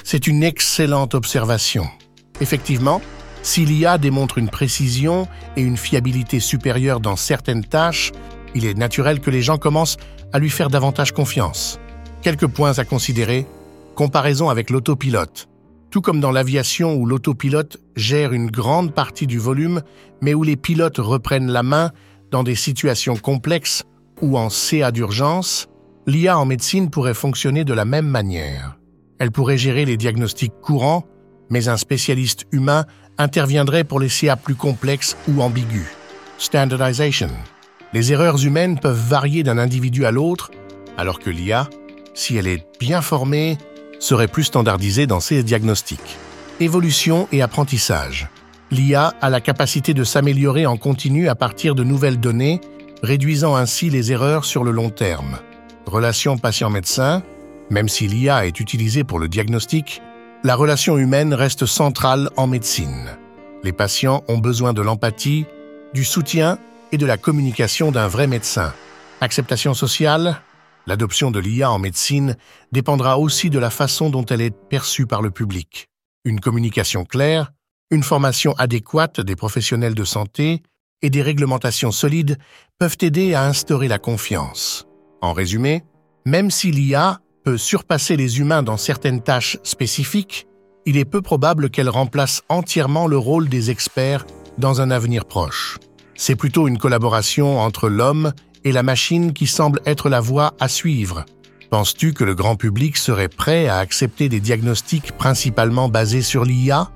C'est 0.02 0.26
une 0.26 0.42
excellente 0.42 1.14
observation. 1.14 1.86
Effectivement, 2.40 3.00
si 3.42 3.64
l'IA 3.64 3.96
démontre 3.96 4.38
une 4.38 4.48
précision 4.48 5.28
et 5.56 5.62
une 5.62 5.76
fiabilité 5.76 6.40
supérieures 6.40 6.98
dans 6.98 7.14
certaines 7.14 7.64
tâches, 7.64 8.10
il 8.56 8.66
est 8.66 8.76
naturel 8.76 9.20
que 9.20 9.30
les 9.30 9.40
gens 9.40 9.56
commencent 9.56 9.98
à 10.32 10.40
lui 10.40 10.50
faire 10.50 10.68
davantage 10.68 11.12
confiance. 11.12 11.78
Quelques 12.22 12.48
points 12.48 12.78
à 12.78 12.84
considérer. 12.84 13.46
Comparaison 13.94 14.50
avec 14.50 14.70
l'autopilote. 14.70 15.48
Tout 15.90 16.00
comme 16.00 16.20
dans 16.20 16.32
l'aviation 16.32 16.94
où 16.96 17.06
l'autopilote 17.06 17.78
gère 17.94 18.32
une 18.32 18.50
grande 18.50 18.92
partie 18.92 19.28
du 19.28 19.38
volume, 19.38 19.82
mais 20.20 20.34
où 20.34 20.42
les 20.42 20.56
pilotes 20.56 20.98
reprennent 20.98 21.52
la 21.52 21.62
main 21.62 21.92
dans 22.32 22.42
des 22.42 22.56
situations 22.56 23.16
complexes 23.16 23.84
ou 24.20 24.38
en 24.38 24.50
CA 24.50 24.90
d'urgence, 24.90 25.68
l'IA 26.06 26.38
en 26.38 26.44
médecine 26.44 26.90
pourrait 26.90 27.14
fonctionner 27.14 27.64
de 27.64 27.74
la 27.74 27.84
même 27.84 28.06
manière. 28.06 28.78
Elle 29.18 29.30
pourrait 29.30 29.58
gérer 29.58 29.84
les 29.84 29.96
diagnostics 29.96 30.60
courants, 30.62 31.04
mais 31.50 31.68
un 31.68 31.76
spécialiste 31.76 32.44
humain 32.52 32.84
interviendrait 33.18 33.84
pour 33.84 34.00
les 34.00 34.08
CA 34.08 34.36
plus 34.36 34.54
complexes 34.54 35.16
ou 35.28 35.42
ambigus. 35.42 35.86
Standardization. 36.38 37.30
Les 37.92 38.12
erreurs 38.12 38.44
humaines 38.44 38.78
peuvent 38.78 39.08
varier 39.08 39.42
d'un 39.42 39.58
individu 39.58 40.04
à 40.04 40.10
l'autre, 40.10 40.50
alors 40.98 41.18
que 41.18 41.30
l'IA, 41.30 41.68
si 42.14 42.36
elle 42.36 42.46
est 42.46 42.66
bien 42.78 43.00
formée, 43.00 43.58
serait 43.98 44.28
plus 44.28 44.44
standardisée 44.44 45.06
dans 45.06 45.20
ses 45.20 45.42
diagnostics. 45.42 46.18
Évolution 46.60 47.28
et 47.32 47.42
apprentissage. 47.42 48.28
L'IA 48.70 49.14
a 49.20 49.30
la 49.30 49.40
capacité 49.40 49.94
de 49.94 50.04
s'améliorer 50.04 50.66
en 50.66 50.76
continu 50.76 51.28
à 51.28 51.34
partir 51.34 51.74
de 51.74 51.84
nouvelles 51.84 52.18
données, 52.18 52.60
réduisant 53.02 53.56
ainsi 53.56 53.90
les 53.90 54.12
erreurs 54.12 54.44
sur 54.44 54.64
le 54.64 54.70
long 54.70 54.90
terme. 54.90 55.38
Relation 55.86 56.38
patient-médecin, 56.38 57.22
même 57.70 57.88
si 57.88 58.06
l'IA 58.08 58.46
est 58.46 58.60
utilisée 58.60 59.04
pour 59.04 59.18
le 59.18 59.28
diagnostic, 59.28 60.02
la 60.44 60.54
relation 60.54 60.98
humaine 60.98 61.34
reste 61.34 61.66
centrale 61.66 62.30
en 62.36 62.46
médecine. 62.46 63.16
Les 63.64 63.72
patients 63.72 64.22
ont 64.28 64.38
besoin 64.38 64.72
de 64.72 64.82
l'empathie, 64.82 65.46
du 65.94 66.04
soutien 66.04 66.58
et 66.92 66.98
de 66.98 67.06
la 67.06 67.16
communication 67.16 67.90
d'un 67.90 68.08
vrai 68.08 68.26
médecin. 68.26 68.72
Acceptation 69.20 69.74
sociale 69.74 70.40
L'adoption 70.86 71.32
de 71.32 71.40
l'IA 71.40 71.70
en 71.70 71.80
médecine 71.80 72.36
dépendra 72.70 73.18
aussi 73.18 73.50
de 73.50 73.58
la 73.58 73.70
façon 73.70 74.08
dont 74.08 74.24
elle 74.24 74.40
est 74.40 74.56
perçue 74.68 75.06
par 75.06 75.20
le 75.20 75.32
public. 75.32 75.88
Une 76.24 76.38
communication 76.38 77.04
claire, 77.04 77.50
une 77.90 78.04
formation 78.04 78.52
adéquate 78.52 79.20
des 79.20 79.34
professionnels 79.34 79.96
de 79.96 80.04
santé 80.04 80.62
et 81.02 81.10
des 81.10 81.22
réglementations 81.22 81.92
solides 81.92 82.38
peuvent 82.78 82.96
aider 83.00 83.34
à 83.34 83.44
instaurer 83.44 83.88
la 83.88 83.98
confiance. 83.98 84.86
En 85.20 85.32
résumé, 85.32 85.84
même 86.24 86.50
si 86.50 86.70
l'IA 86.70 87.20
peut 87.44 87.58
surpasser 87.58 88.16
les 88.16 88.40
humains 88.40 88.62
dans 88.62 88.76
certaines 88.76 89.22
tâches 89.22 89.58
spécifiques, 89.62 90.46
il 90.84 90.96
est 90.96 91.04
peu 91.04 91.22
probable 91.22 91.70
qu'elle 91.70 91.88
remplace 91.88 92.42
entièrement 92.48 93.06
le 93.06 93.18
rôle 93.18 93.48
des 93.48 93.70
experts 93.70 94.26
dans 94.58 94.80
un 94.80 94.90
avenir 94.90 95.24
proche. 95.24 95.78
C'est 96.14 96.36
plutôt 96.36 96.68
une 96.68 96.78
collaboration 96.78 97.60
entre 97.60 97.88
l'homme 97.88 98.32
et 98.64 98.72
la 98.72 98.82
machine 98.82 99.32
qui 99.32 99.46
semble 99.46 99.80
être 99.84 100.08
la 100.08 100.20
voie 100.20 100.54
à 100.58 100.68
suivre. 100.68 101.24
Penses-tu 101.70 102.14
que 102.14 102.24
le 102.24 102.34
grand 102.34 102.56
public 102.56 102.96
serait 102.96 103.28
prêt 103.28 103.68
à 103.68 103.78
accepter 103.78 104.28
des 104.28 104.40
diagnostics 104.40 105.12
principalement 105.12 105.88
basés 105.88 106.22
sur 106.22 106.44
l'IA 106.44 106.90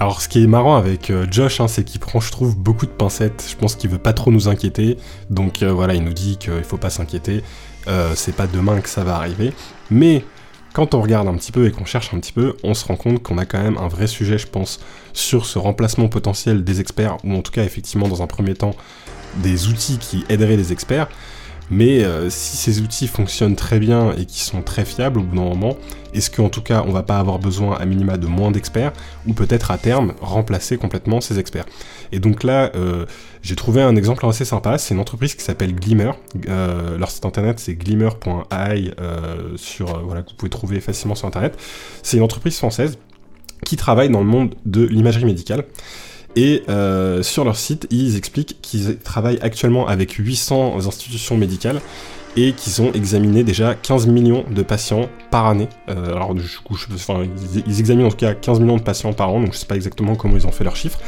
alors, 0.00 0.22
ce 0.22 0.28
qui 0.28 0.44
est 0.44 0.46
marrant 0.46 0.76
avec 0.76 1.10
euh, 1.10 1.26
Josh, 1.28 1.60
hein, 1.60 1.66
c'est 1.66 1.82
qu'il 1.82 1.98
prend, 1.98 2.20
je 2.20 2.30
trouve, 2.30 2.56
beaucoup 2.56 2.86
de 2.86 2.90
pincettes. 2.90 3.44
Je 3.50 3.56
pense 3.56 3.74
qu'il 3.74 3.90
veut 3.90 3.98
pas 3.98 4.12
trop 4.12 4.30
nous 4.30 4.46
inquiéter. 4.46 4.96
Donc 5.28 5.62
euh, 5.62 5.72
voilà, 5.72 5.94
il 5.94 6.04
nous 6.04 6.12
dit 6.12 6.36
qu'il 6.36 6.62
faut 6.62 6.76
pas 6.76 6.90
s'inquiéter. 6.90 7.42
Euh, 7.88 8.12
c'est 8.14 8.34
pas 8.34 8.46
demain 8.46 8.80
que 8.80 8.88
ça 8.88 9.02
va 9.02 9.16
arriver. 9.16 9.52
Mais 9.90 10.24
quand 10.72 10.94
on 10.94 11.02
regarde 11.02 11.26
un 11.26 11.34
petit 11.34 11.50
peu 11.50 11.66
et 11.66 11.72
qu'on 11.72 11.84
cherche 11.84 12.14
un 12.14 12.20
petit 12.20 12.32
peu, 12.32 12.54
on 12.62 12.74
se 12.74 12.84
rend 12.84 12.94
compte 12.94 13.24
qu'on 13.24 13.38
a 13.38 13.44
quand 13.44 13.60
même 13.60 13.76
un 13.76 13.88
vrai 13.88 14.06
sujet, 14.06 14.38
je 14.38 14.46
pense, 14.46 14.78
sur 15.14 15.46
ce 15.46 15.58
remplacement 15.58 16.08
potentiel 16.08 16.62
des 16.62 16.80
experts, 16.80 17.16
ou 17.24 17.34
en 17.34 17.42
tout 17.42 17.50
cas, 17.50 17.64
effectivement, 17.64 18.06
dans 18.06 18.22
un 18.22 18.28
premier 18.28 18.54
temps, 18.54 18.76
des 19.38 19.66
outils 19.66 19.98
qui 19.98 20.24
aideraient 20.28 20.56
les 20.56 20.72
experts. 20.72 21.08
Mais 21.70 22.02
euh, 22.02 22.30
si 22.30 22.56
ces 22.56 22.80
outils 22.80 23.08
fonctionnent 23.08 23.56
très 23.56 23.78
bien 23.78 24.12
et 24.12 24.24
qui 24.24 24.40
sont 24.40 24.62
très 24.62 24.84
fiables 24.84 25.20
au 25.20 25.22
bout 25.22 25.36
d'un 25.36 25.42
moment, 25.42 25.76
est-ce 26.14 26.30
qu'en 26.30 26.48
tout 26.48 26.62
cas 26.62 26.84
on 26.86 26.92
va 26.92 27.02
pas 27.02 27.18
avoir 27.18 27.38
besoin 27.38 27.76
à 27.76 27.84
minima 27.84 28.16
de 28.16 28.26
moins 28.26 28.50
d'experts 28.50 28.92
ou 29.26 29.34
peut-être 29.34 29.70
à 29.70 29.78
terme 29.78 30.14
remplacer 30.20 30.78
complètement 30.78 31.20
ces 31.20 31.38
experts? 31.38 31.66
Et 32.10 32.20
donc 32.20 32.42
là, 32.42 32.70
euh, 32.74 33.04
j'ai 33.42 33.56
trouvé 33.56 33.82
un 33.82 33.96
exemple 33.96 34.24
assez 34.26 34.46
sympa. 34.46 34.78
C'est 34.78 34.94
une 34.94 35.00
entreprise 35.00 35.34
qui 35.34 35.42
s'appelle 35.42 35.74
Glimmer. 35.74 36.12
Euh, 36.48 36.96
leur 36.96 37.10
site 37.10 37.26
internet 37.26 37.58
c'est 37.58 37.74
glimmer.ai 37.74 38.92
sur 39.56 40.04
voilà 40.04 40.22
que 40.22 40.30
vous 40.30 40.36
pouvez 40.36 40.50
trouver 40.50 40.80
facilement 40.80 41.14
sur 41.14 41.28
internet. 41.28 41.58
C'est 42.02 42.16
une 42.16 42.22
entreprise 42.22 42.56
française 42.56 42.98
qui 43.64 43.76
travaille 43.76 44.08
dans 44.08 44.20
le 44.20 44.26
monde 44.26 44.54
de 44.64 44.84
l'imagerie 44.84 45.24
médicale. 45.24 45.64
Et 46.36 46.62
euh, 46.68 47.22
sur 47.22 47.44
leur 47.44 47.56
site, 47.56 47.86
ils 47.90 48.16
expliquent 48.16 48.58
qu'ils 48.60 48.98
travaillent 48.98 49.40
actuellement 49.40 49.86
avec 49.88 50.12
800 50.12 50.76
institutions 50.86 51.36
médicales 51.36 51.80
et 52.36 52.52
qu'ils 52.52 52.80
ont 52.82 52.92
examiné 52.92 53.42
déjà 53.42 53.74
15 53.74 54.06
millions 54.06 54.44
de 54.48 54.62
patients 54.62 55.08
par 55.30 55.46
année. 55.46 55.68
Euh, 55.88 56.12
alors 56.14 56.34
du 56.34 56.42
coup, 56.62 56.76
enfin, 56.94 57.24
ils, 57.66 57.80
examinent 57.80 58.06
en 58.06 58.10
tout 58.10 58.16
cas 58.16 58.34
15 58.34 58.60
millions 58.60 58.76
de 58.76 58.82
patients 58.82 59.12
par 59.12 59.30
an, 59.30 59.40
donc 59.40 59.52
je 59.52 59.58
sais 59.58 59.66
pas 59.66 59.76
exactement 59.76 60.14
comment 60.14 60.36
ils 60.36 60.46
ont 60.46 60.52
fait 60.52 60.64
leurs 60.64 60.76
chiffres, 60.76 61.00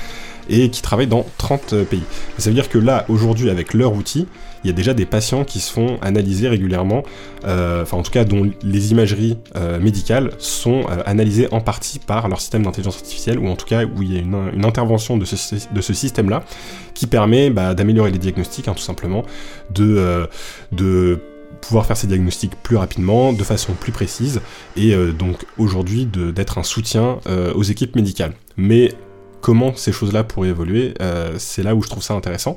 et 0.50 0.68
qui 0.68 0.82
travaillent 0.82 1.06
dans 1.06 1.24
30 1.38 1.72
euh, 1.72 1.84
pays. 1.84 2.02
ça 2.36 2.50
veut 2.50 2.54
dire 2.54 2.68
que 2.68 2.78
là, 2.78 3.06
aujourd'hui, 3.08 3.48
avec 3.48 3.72
leur 3.72 3.94
outil, 3.94 4.26
il 4.62 4.66
y 4.66 4.70
a 4.70 4.74
déjà 4.74 4.92
des 4.92 5.06
patients 5.06 5.44
qui 5.44 5.60
se 5.60 5.72
font 5.72 5.98
analyser 6.02 6.48
régulièrement, 6.48 7.02
euh, 7.46 7.82
enfin 7.82 7.96
en 7.96 8.02
tout 8.02 8.10
cas 8.10 8.24
dont 8.24 8.50
les 8.62 8.90
imageries 8.90 9.38
euh, 9.56 9.80
médicales 9.80 10.32
sont 10.38 10.84
analysées 11.06 11.48
en 11.50 11.62
partie 11.62 11.98
par 11.98 12.28
leur 12.28 12.40
système 12.40 12.64
d'intelligence 12.64 12.96
artificielle, 12.96 13.38
ou 13.38 13.48
en 13.48 13.56
tout 13.56 13.64
cas 13.64 13.84
où 13.84 14.02
il 14.02 14.12
y 14.12 14.18
a 14.18 14.20
une, 14.20 14.64
intervention 14.66 15.16
de 15.16 15.24
ce, 15.24 15.92
système-là 15.94 16.44
qui 16.92 17.06
permet 17.06 17.48
bah, 17.48 17.74
d'améliorer 17.74 18.10
les 18.10 18.18
diagnostics, 18.18 18.68
hein, 18.68 18.74
tout 18.74 18.82
simplement, 18.82 19.24
de, 19.70 20.28
de 20.72 21.18
pouvoir 21.62 21.86
faire 21.86 21.96
ces 21.96 22.06
diagnostics 22.06 22.52
plus 22.62 22.76
rapidement, 22.76 23.32
de 23.32 23.42
façon 23.42 23.72
plus 23.72 23.92
précise, 23.92 24.42
et 24.76 24.94
donc 25.18 25.46
aujourd'hui 25.56 26.06
d'être 26.06 26.58
un 26.58 26.62
soutien 26.62 27.18
aux 27.54 27.62
équipes 27.62 27.96
médicales. 27.96 28.34
Mais 28.56 28.92
comment 29.40 29.74
ces 29.74 29.92
choses-là 29.92 30.24
pourraient 30.24 30.48
évoluer, 30.48 30.94
c'est 31.38 31.62
là 31.62 31.74
où 31.74 31.82
je 31.82 31.88
trouve 31.88 32.02
ça 32.02 32.14
intéressant. 32.14 32.56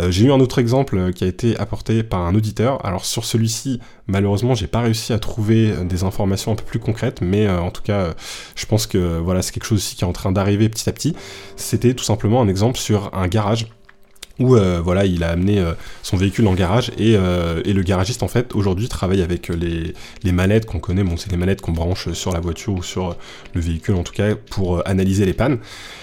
Euh, 0.00 0.10
j'ai 0.10 0.26
eu 0.26 0.32
un 0.32 0.40
autre 0.40 0.58
exemple 0.58 0.96
euh, 0.96 1.12
qui 1.12 1.24
a 1.24 1.26
été 1.26 1.56
apporté 1.56 2.02
par 2.02 2.20
un 2.20 2.34
auditeur. 2.34 2.84
Alors 2.84 3.04
sur 3.04 3.24
celui-ci, 3.24 3.80
malheureusement, 4.06 4.54
j'ai 4.54 4.66
pas 4.66 4.80
réussi 4.80 5.12
à 5.12 5.18
trouver 5.18 5.70
euh, 5.70 5.84
des 5.84 6.04
informations 6.04 6.52
un 6.52 6.54
peu 6.54 6.64
plus 6.64 6.78
concrètes, 6.78 7.20
mais 7.20 7.48
en 7.48 7.70
tout 7.70 7.82
cas, 7.82 8.14
je 8.54 8.66
pense 8.66 8.86
que 8.86 9.18
voilà, 9.18 9.42
c'est 9.42 9.52
quelque 9.52 9.64
chose 9.64 9.78
aussi 9.78 9.96
qui 9.96 10.04
est 10.04 10.06
en 10.06 10.12
train 10.12 10.32
d'arriver 10.32 10.68
petit 10.68 10.88
à 10.88 10.92
petit. 10.92 11.14
C'était 11.56 11.94
tout 11.94 12.04
simplement 12.04 12.40
un 12.40 12.48
exemple 12.48 12.78
sur 12.78 13.10
un 13.14 13.26
garage 13.28 13.66
où 14.38 14.56
voilà, 14.82 15.04
il 15.04 15.24
a 15.24 15.30
amené 15.30 15.62
son 16.02 16.16
véhicule 16.16 16.46
en 16.46 16.54
garage 16.54 16.90
et, 16.98 17.16
le 17.16 17.82
garagiste 17.82 18.22
en 18.22 18.28
fait 18.28 18.54
aujourd'hui 18.54 18.88
travaille 18.88 19.22
avec 19.22 19.48
les, 19.48 19.94
les 20.22 20.32
manettes 20.32 20.66
qu'on 20.66 20.80
connaît, 20.80 21.04
bon 21.04 21.16
c'est 21.16 21.30
les 21.30 21.36
manettes 21.36 21.60
qu'on 21.60 21.72
branche 21.72 22.12
sur 22.12 22.32
la 22.32 22.40
voiture 22.40 22.74
ou 22.74 22.82
sur 22.82 23.16
le 23.54 23.60
véhicule 23.60 23.94
en 23.94 24.02
tout 24.02 24.12
cas 24.12 24.34
pour 24.34 24.86
analyser 24.86 25.24
les 25.26 25.32
pannes. 25.32 25.58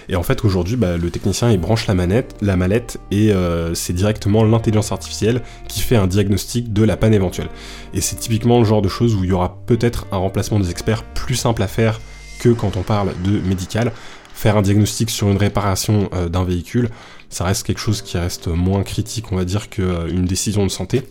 Et 0.10 0.16
en 0.16 0.24
fait, 0.24 0.46
aujourd'hui, 0.46 0.76
bah, 0.76 0.98
le 0.98 1.10
technicien 1.10 1.52
il 1.52 1.60
branche 1.60 1.88
la 1.88 1.94
manette, 1.94 2.36
la 2.42 2.56
mallette, 2.56 3.00
et 3.12 3.32
euh, 3.32 3.74
c'est 3.74 3.94
directement 3.94 4.44
l'intelligence 4.44 4.92
artificielle 4.92 5.42
qui 5.68 5.82
fait 5.82 5.96
un 5.96 6.08
diagnostic 6.08 6.74
de 6.74 6.84
la 6.84 6.98
panne 6.98 7.14
éventuelle. 7.14 7.50
Et 7.94 8.02
c'est 8.02 8.18
typiquement 8.18 8.60
le 8.60 8.66
genre 8.66 8.82
de 8.82 8.90
choses 8.90 9.16
où 9.16 9.24
il 9.24 9.30
y 9.30 9.34
aura 9.34 9.58
peut-être 9.66 10.08
un 10.12 10.18
remplacement 10.18 10.60
des 10.60 10.70
experts 10.70 11.04
plus 11.04 11.36
simple 11.36 11.64
à 11.64 11.68
faire 11.68 12.00
que 12.40 12.50
quand 12.50 12.78
on 12.78 12.84
parle 12.84 13.14
de 13.24 13.40
médical. 13.48 13.92
Faire 14.36 14.58
un 14.58 14.62
diagnostic 14.62 15.10
sur 15.10 15.30
une 15.32 15.38
réparation 15.38 16.10
euh, 16.14 16.28
d'un 16.28 16.44
véhicule, 16.44 16.90
ça 17.30 17.46
reste 17.46 17.66
quelque 17.66 17.80
chose 17.80 18.02
qui 18.02 18.18
reste 18.18 18.48
moins 18.48 18.84
critique, 18.84 19.32
on 19.32 19.38
va 19.38 19.46
dire, 19.46 19.70
qu'une 19.70 19.86
euh, 19.86 20.28
décision 20.28 20.64
de 20.66 20.70
santé. 20.70 21.04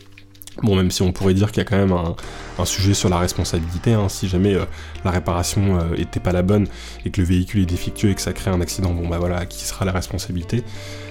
Bon, 0.62 0.76
même 0.76 0.90
si 0.90 1.02
on 1.02 1.12
pourrait 1.12 1.34
dire 1.34 1.50
qu'il 1.50 1.58
y 1.58 1.60
a 1.62 1.64
quand 1.64 1.76
même 1.76 1.92
un, 1.92 2.64
sujet 2.64 2.94
sur 2.94 3.08
la 3.08 3.18
responsabilité, 3.18 3.92
hein. 3.92 4.08
si 4.08 4.28
jamais 4.28 4.54
euh, 4.54 4.64
la 5.04 5.10
réparation 5.10 5.78
euh, 5.78 5.96
était 5.96 6.20
pas 6.20 6.32
la 6.32 6.42
bonne 6.42 6.66
et 7.04 7.10
que 7.10 7.20
le 7.20 7.26
véhicule 7.26 7.62
est 7.62 7.66
défectueux 7.66 8.10
et 8.10 8.14
que 8.14 8.20
ça 8.20 8.32
crée 8.32 8.50
un 8.50 8.60
accident, 8.60 8.92
bon 8.92 9.08
bah 9.08 9.18
voilà, 9.18 9.44
qui 9.46 9.64
sera 9.64 9.84
la 9.84 9.92
responsabilité? 9.92 10.62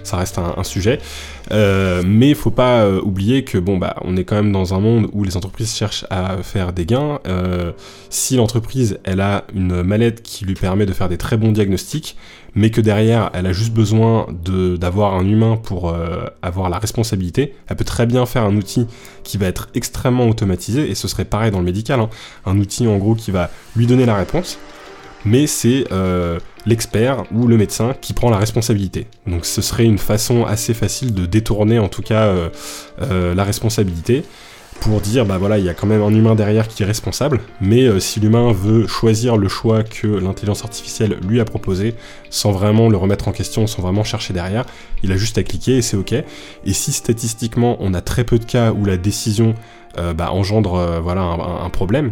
Ça 0.03 0.17
reste 0.17 0.37
un, 0.37 0.63
sujet. 0.63 0.99
Euh, 1.51 2.03
mais 2.05 2.33
faut 2.33 2.51
pas 2.51 2.89
oublier 2.89 3.45
que 3.45 3.57
bon 3.57 3.77
bah 3.77 3.95
on 4.01 4.17
est 4.17 4.25
quand 4.25 4.35
même 4.35 4.51
dans 4.51 4.73
un 4.73 4.79
monde 4.79 5.09
où 5.13 5.23
les 5.23 5.37
entreprises 5.37 5.73
cherchent 5.73 6.05
à 6.09 6.37
faire 6.43 6.73
des 6.73 6.85
gains. 6.85 7.19
si 8.09 8.35
l'entreprise 8.35 8.99
elle 9.05 9.21
a 9.21 9.45
une 9.53 9.81
mallette 9.81 10.21
qui 10.21 10.43
lui 10.43 10.55
permet 10.55 10.85
de 10.85 10.91
faire 10.91 11.07
des 11.07 11.17
très 11.17 11.37
bons 11.37 11.53
diagnostics, 11.53 12.17
mais 12.55 12.69
que 12.69 12.81
derrière, 12.81 13.29
elle 13.33 13.47
a 13.47 13.53
juste 13.53 13.73
besoin 13.73 14.27
d'avoir 14.77 15.15
un 15.15 15.27
humain 15.27 15.57
pour 15.57 15.89
euh, 15.89 16.25
avoir 16.41 16.69
la 16.69 16.79
responsabilité, 16.79 17.55
elle 17.67 17.75
peut 17.75 17.83
très 17.83 18.05
bien 18.05 18.25
faire 18.25 18.43
un 18.43 18.55
outil 18.55 18.87
qui 19.23 19.37
va 19.37 19.47
être 19.47 19.69
extrêmement 19.73 20.27
automatisé, 20.27 20.89
et 20.89 20.95
ce 20.95 21.07
serait 21.07 21.25
pareil 21.25 21.51
dans 21.51 21.59
le 21.59 21.65
médical, 21.65 21.99
hein. 21.99 22.09
un 22.45 22.57
outil 22.59 22.87
en 22.87 22.97
gros 22.97 23.15
qui 23.15 23.31
va 23.31 23.49
lui 23.75 23.87
donner 23.87 24.05
la 24.05 24.15
réponse, 24.15 24.59
mais 25.25 25.47
c'est 25.47 25.85
euh, 25.91 26.39
l'expert 26.65 27.23
ou 27.33 27.47
le 27.47 27.57
médecin 27.57 27.95
qui 28.01 28.13
prend 28.13 28.29
la 28.29 28.37
responsabilité. 28.37 29.07
Donc 29.25 29.45
ce 29.45 29.61
serait 29.61 29.85
une 29.85 29.97
façon 29.97 30.43
assez 30.45 30.73
facile 30.73 31.13
de 31.13 31.25
détourner 31.25 31.79
en 31.79 31.87
tout 31.87 32.01
cas 32.01 32.35
euh, 33.01 33.33
la 33.33 33.43
responsabilité 33.43 34.23
pour 34.79 35.01
dire 35.01 35.25
bah 35.25 35.37
voilà 35.37 35.57
il 35.57 35.65
y 35.65 35.69
a 35.69 35.73
quand 35.73 35.87
même 35.87 36.01
un 36.01 36.13
humain 36.13 36.35
derrière 36.35 36.67
qui 36.67 36.83
est 36.83 36.85
responsable 36.85 37.39
mais 37.61 37.83
euh, 37.83 37.99
si 37.99 38.19
l'humain 38.19 38.51
veut 38.51 38.87
choisir 38.87 39.37
le 39.37 39.47
choix 39.47 39.83
que 39.83 40.07
l'intelligence 40.07 40.63
artificielle 40.63 41.17
lui 41.27 41.39
a 41.39 41.45
proposé 41.45 41.95
sans 42.29 42.51
vraiment 42.51 42.89
le 42.89 42.97
remettre 42.97 43.27
en 43.27 43.31
question 43.31 43.67
sans 43.67 43.81
vraiment 43.81 44.03
chercher 44.03 44.33
derrière 44.33 44.65
il 45.03 45.11
a 45.11 45.17
juste 45.17 45.37
à 45.37 45.43
cliquer 45.43 45.77
et 45.77 45.81
c'est 45.81 45.97
ok. 45.97 46.13
Et 46.13 46.73
si 46.73 46.91
statistiquement 46.91 47.77
on 47.79 47.93
a 47.93 48.01
très 48.01 48.23
peu 48.23 48.39
de 48.39 48.45
cas 48.45 48.71
où 48.71 48.85
la 48.85 48.97
décision 48.97 49.53
euh, 49.97 50.13
bah, 50.13 50.31
engendre 50.31 50.75
euh, 50.75 50.99
voilà 50.99 51.21
un, 51.21 51.69
problème 51.69 52.11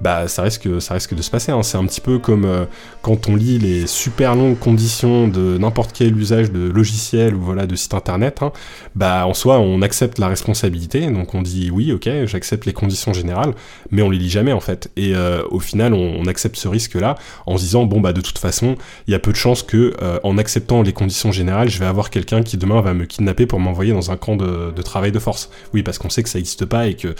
bah 0.00 0.28
ça 0.28 0.42
risque, 0.42 0.68
ça 0.80 0.94
risque 0.94 1.14
de 1.14 1.22
se 1.22 1.30
passer. 1.30 1.50
Hein. 1.50 1.62
C'est 1.62 1.76
un 1.76 1.84
petit 1.84 2.00
peu 2.00 2.18
comme 2.18 2.44
euh, 2.44 2.66
quand 3.02 3.28
on 3.28 3.34
lit 3.34 3.58
les 3.58 3.86
super 3.86 4.36
longues 4.36 4.58
conditions 4.58 5.26
de 5.26 5.58
n'importe 5.58 5.92
quel 5.92 6.16
usage 6.16 6.52
de 6.52 6.70
logiciel 6.70 7.34
ou 7.34 7.40
voilà 7.40 7.66
de 7.66 7.74
site 7.74 7.94
internet. 7.94 8.38
Hein. 8.42 8.52
Bah 8.94 9.26
en 9.26 9.34
soi, 9.34 9.58
on 9.58 9.82
accepte 9.82 10.18
la 10.18 10.28
responsabilité, 10.28 11.06
donc 11.10 11.34
on 11.34 11.42
dit 11.42 11.70
oui, 11.72 11.92
ok, 11.92 12.08
j'accepte 12.26 12.64
les 12.64 12.72
conditions 12.72 13.12
générales, 13.12 13.54
mais 13.90 14.02
on 14.02 14.10
les 14.10 14.18
lit 14.18 14.30
jamais 14.30 14.52
en 14.52 14.60
fait. 14.60 14.90
Et 14.96 15.14
euh, 15.14 15.42
au 15.50 15.60
final, 15.60 15.94
on, 15.94 16.26
accepte 16.28 16.56
ce 16.56 16.68
risque-là 16.68 17.14
en 17.46 17.56
se 17.56 17.62
disant 17.62 17.84
bon 17.84 18.00
bah 18.00 18.12
de 18.12 18.20
toute 18.20 18.38
façon, 18.38 18.76
il 19.06 19.12
y 19.12 19.14
a 19.14 19.18
peu 19.18 19.32
de 19.32 19.36
chances 19.36 19.62
que 19.62 19.94
euh, 20.02 20.20
en 20.24 20.36
acceptant 20.36 20.82
les 20.82 20.92
conditions 20.92 21.32
générales, 21.32 21.70
je 21.70 21.78
vais 21.78 21.86
avoir 21.86 22.10
quelqu'un 22.10 22.42
qui 22.42 22.58
demain 22.58 22.82
va 22.82 22.92
me 22.92 23.06
kidnapper 23.06 23.46
pour 23.46 23.58
m'envoyer 23.58 23.94
dans 23.94 24.10
un 24.10 24.18
camp 24.18 24.36
de, 24.36 24.72
de, 24.76 24.82
travail 24.82 25.10
de 25.10 25.18
force. 25.18 25.48
Oui, 25.72 25.82
parce 25.82 25.96
qu'on 25.96 26.10
sait 26.10 26.22
que 26.22 26.28
ça 26.28 26.38
n'existe 26.38 26.66
pas 26.66 26.86
et 26.86 26.94
que 26.94 27.14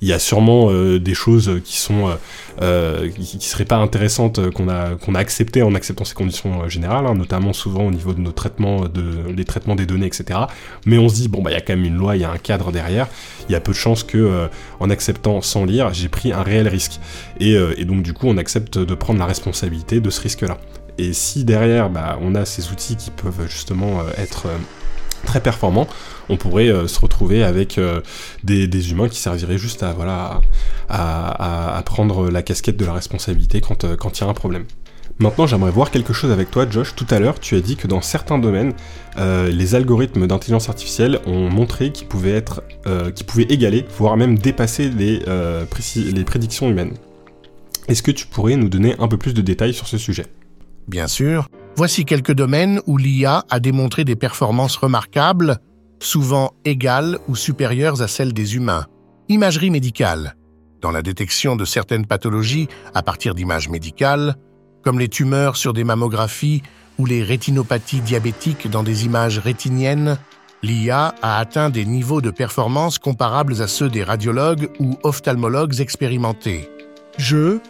il 0.00 0.06
y 0.06 0.12
a 0.12 0.20
sûrement 0.20 0.72
des 0.72 1.14
choses 1.14 1.60
qui 1.64 1.76
sont 1.76 2.16
euh, 2.60 3.08
qui, 3.10 3.38
qui 3.38 3.48
serait 3.48 3.64
pas 3.64 3.76
intéressante 3.76 4.38
euh, 4.38 4.50
qu'on 4.50 4.68
a 4.68 4.94
qu'on 4.96 5.14
a 5.14 5.18
accepté 5.18 5.62
en 5.62 5.74
acceptant 5.74 6.04
ces 6.04 6.14
conditions 6.14 6.62
euh, 6.62 6.68
générales, 6.68 7.06
hein, 7.06 7.14
notamment 7.14 7.52
souvent 7.52 7.84
au 7.84 7.90
niveau 7.90 8.12
de 8.12 8.20
nos 8.20 8.32
traitements, 8.32 8.86
de 8.86 9.30
les 9.34 9.44
traitements 9.44 9.74
des 9.74 9.86
données, 9.86 10.06
etc. 10.06 10.40
Mais 10.86 10.98
on 10.98 11.08
se 11.08 11.14
dit 11.14 11.28
bon 11.28 11.42
bah 11.42 11.50
il 11.50 11.54
y 11.54 11.56
a 11.56 11.60
quand 11.60 11.74
même 11.74 11.84
une 11.84 11.96
loi, 11.96 12.16
il 12.16 12.22
y 12.22 12.24
a 12.24 12.30
un 12.30 12.38
cadre 12.38 12.72
derrière. 12.72 13.08
Il 13.48 13.52
y 13.52 13.54
a 13.54 13.60
peu 13.60 13.72
de 13.72 13.76
chances 13.76 14.04
que 14.04 14.48
en 14.80 14.90
acceptant 14.90 15.40
sans 15.40 15.64
lire, 15.64 15.92
j'ai 15.92 16.08
pris 16.08 16.32
un 16.32 16.42
réel 16.42 16.68
risque. 16.68 17.00
Et, 17.40 17.52
et 17.52 17.84
donc 17.84 18.02
du 18.02 18.12
coup 18.12 18.28
on 18.28 18.36
accepte 18.36 18.78
de 18.78 18.94
prendre 18.94 19.18
la 19.18 19.26
responsabilité 19.26 20.00
de 20.00 20.10
ce 20.10 20.20
risque-là. 20.20 20.58
Et 20.98 21.12
si 21.12 21.44
derrière, 21.44 21.90
bah, 21.90 22.18
on 22.22 22.34
a 22.34 22.44
ces 22.44 22.70
outils 22.70 22.96
qui 22.96 23.10
peuvent 23.10 23.48
justement 23.48 24.02
être 24.16 24.46
très 25.24 25.40
performants, 25.40 25.86
on 26.28 26.36
pourrait 26.36 26.68
euh, 26.68 26.86
se 26.86 27.00
retrouver 27.00 27.42
avec 27.42 27.78
euh, 27.78 28.00
des, 28.44 28.90
humains 28.90 29.08
qui 29.08 29.18
serviraient 29.18 29.58
juste 29.58 29.82
à, 29.82 29.92
voilà, 29.92 30.40
à, 30.88 31.82
prendre 31.84 32.30
la 32.30 32.42
casquette 32.42 32.76
de 32.76 32.84
la 32.84 32.92
responsabilité 32.92 33.60
quand 33.60 33.84
euh, 33.84 33.96
il 33.96 34.20
y 34.20 34.24
a 34.24 34.26
un 34.28 34.34
problème. 34.34 34.64
Maintenant, 35.18 35.46
j'aimerais 35.46 35.70
voir 35.70 35.90
quelque 35.90 36.12
chose 36.12 36.32
avec 36.32 36.50
toi, 36.50 36.66
Josh. 36.68 36.94
Tout 36.96 37.06
à 37.10 37.18
l'heure, 37.18 37.38
tu 37.38 37.54
as 37.54 37.60
dit 37.60 37.76
que 37.76 37.86
dans 37.86 38.00
certains 38.00 38.38
domaines, 38.38 38.72
les 39.18 39.74
algorithmes 39.74 40.26
d'intelligence 40.26 40.68
artificielle 40.68 41.20
ont 41.26 41.50
montré 41.50 41.92
qu'ils 41.92 42.08
pouvaient 42.08 42.42
pouvaient 43.26 43.46
égaler, 43.50 43.84
voire 43.96 44.16
même 44.16 44.38
dépasser 44.38 44.88
les, 44.88 45.22
les 45.96 46.24
prédictions 46.24 46.68
humaines. 46.68 46.94
Est-ce 47.88 48.02
que 48.02 48.10
tu 48.10 48.26
pourrais 48.26 48.56
nous 48.56 48.70
donner 48.70 48.96
un 48.98 49.06
peu 49.06 49.18
plus 49.18 49.34
de 49.34 49.42
détails 49.42 49.74
sur 49.74 49.86
ce 49.86 49.98
sujet? 49.98 50.26
Bien 50.88 51.06
sûr. 51.06 51.46
Voici 51.76 52.04
quelques 52.04 52.34
domaines 52.34 52.80
où 52.86 52.98
l'IA 52.98 53.44
a 53.48 53.58
démontré 53.58 54.04
des 54.04 54.16
performances 54.16 54.76
remarquables 54.76 55.58
souvent 56.00 56.52
égales 56.64 57.18
ou 57.28 57.36
supérieures 57.36 58.02
à 58.02 58.08
celles 58.08 58.34
des 58.34 58.56
humains. 58.56 58.86
Imagerie 59.28 59.70
médicale. 59.70 60.36
Dans 60.80 60.90
la 60.90 61.00
détection 61.00 61.56
de 61.56 61.64
certaines 61.64 62.06
pathologies 62.06 62.68
à 62.92 63.02
partir 63.02 63.34
d'images 63.34 63.68
médicales, 63.68 64.34
comme 64.82 64.98
les 64.98 65.08
tumeurs 65.08 65.56
sur 65.56 65.72
des 65.72 65.84
mammographies 65.84 66.62
ou 66.98 67.06
les 67.06 67.22
rétinopathies 67.22 68.00
diabétiques 68.00 68.68
dans 68.68 68.82
des 68.82 69.06
images 69.06 69.38
rétiniennes, 69.38 70.18
l'IA 70.62 71.14
a 71.22 71.38
atteint 71.38 71.70
des 71.70 71.86
niveaux 71.86 72.20
de 72.20 72.30
performance 72.30 72.98
comparables 72.98 73.62
à 73.62 73.66
ceux 73.66 73.88
des 73.88 74.04
radiologues 74.04 74.68
ou 74.78 74.98
ophtalmologues 75.04 75.80
expérimentés. 75.80 76.68
Jeux, 77.16 77.60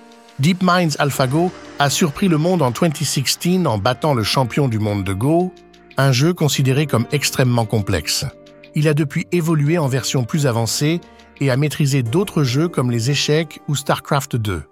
DeepMind's 0.41 0.97
AlphaGo 0.99 1.53
a 1.83 1.91
surpris 1.91 2.29
le 2.29 2.39
monde 2.39 2.63
en 2.63 2.71
2016 2.71 3.67
en 3.67 3.77
battant 3.77 4.15
le 4.15 4.23
champion 4.23 4.69
du 4.69 4.79
monde 4.79 5.03
de 5.03 5.13
Go, 5.13 5.53
un 5.97 6.13
jeu 6.13 6.33
considéré 6.33 6.87
comme 6.87 7.09
extrêmement 7.11 7.65
complexe. 7.65 8.25
Il 8.77 8.87
a 8.87 8.95
depuis 8.95 9.27
évolué 9.33 9.79
en 9.79 9.89
version 9.89 10.23
plus 10.23 10.47
avancée 10.47 11.01
et 11.41 11.51
a 11.51 11.57
maîtrisé 11.57 12.05
d'autres 12.05 12.45
jeux 12.45 12.69
comme 12.69 12.93
les 12.93 13.11
échecs 13.11 13.61
ou 13.67 13.75
StarCraft 13.75 14.37
2. 14.37 14.63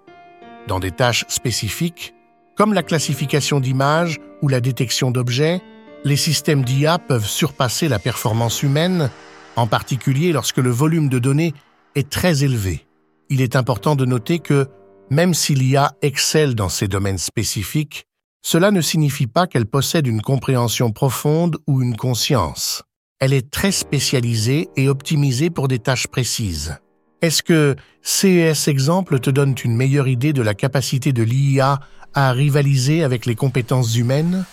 Dans 0.69 0.79
des 0.79 0.91
tâches 0.91 1.25
spécifiques, 1.27 2.13
comme 2.55 2.73
la 2.73 2.81
classification 2.81 3.59
d'images 3.59 4.21
ou 4.41 4.47
la 4.47 4.61
détection 4.61 5.11
d'objets, 5.11 5.61
les 6.05 6.15
systèmes 6.15 6.63
d'IA 6.63 6.97
peuvent 6.97 7.27
surpasser 7.27 7.89
la 7.89 7.99
performance 7.99 8.63
humaine, 8.63 9.09
en 9.57 9.67
particulier 9.67 10.31
lorsque 10.31 10.59
le 10.59 10.69
volume 10.69 11.09
de 11.09 11.19
données 11.19 11.53
est 11.95 12.09
très 12.09 12.45
élevé. 12.45 12.85
Il 13.27 13.41
est 13.41 13.57
important 13.57 13.97
de 13.97 14.05
noter 14.05 14.39
que, 14.39 14.69
même 15.11 15.33
si 15.33 15.53
l'IA 15.53 15.93
excelle 16.01 16.55
dans 16.55 16.69
ces 16.69 16.87
domaines 16.87 17.17
spécifiques, 17.17 18.05
cela 18.41 18.71
ne 18.71 18.79
signifie 18.79 19.27
pas 19.27 19.45
qu'elle 19.45 19.65
possède 19.65 20.07
une 20.07 20.21
compréhension 20.21 20.91
profonde 20.91 21.57
ou 21.67 21.81
une 21.81 21.97
conscience. 21.97 22.83
Elle 23.19 23.33
est 23.33 23.51
très 23.51 23.73
spécialisée 23.73 24.69
et 24.77 24.87
optimisée 24.87 25.49
pour 25.49 25.67
des 25.67 25.79
tâches 25.79 26.07
précises. 26.07 26.77
Est-ce 27.21 27.43
que 27.43 27.75
CES 28.01 28.69
Exemple 28.69 29.19
te 29.19 29.29
donne 29.29 29.53
une 29.63 29.75
meilleure 29.75 30.07
idée 30.07 30.31
de 30.33 30.41
la 30.41 30.55
capacité 30.55 31.11
de 31.11 31.23
l'IA 31.23 31.79
à 32.13 32.31
rivaliser 32.31 33.03
avec 33.03 33.25
les 33.25 33.35
compétences 33.35 33.95
humaines? 33.97 34.45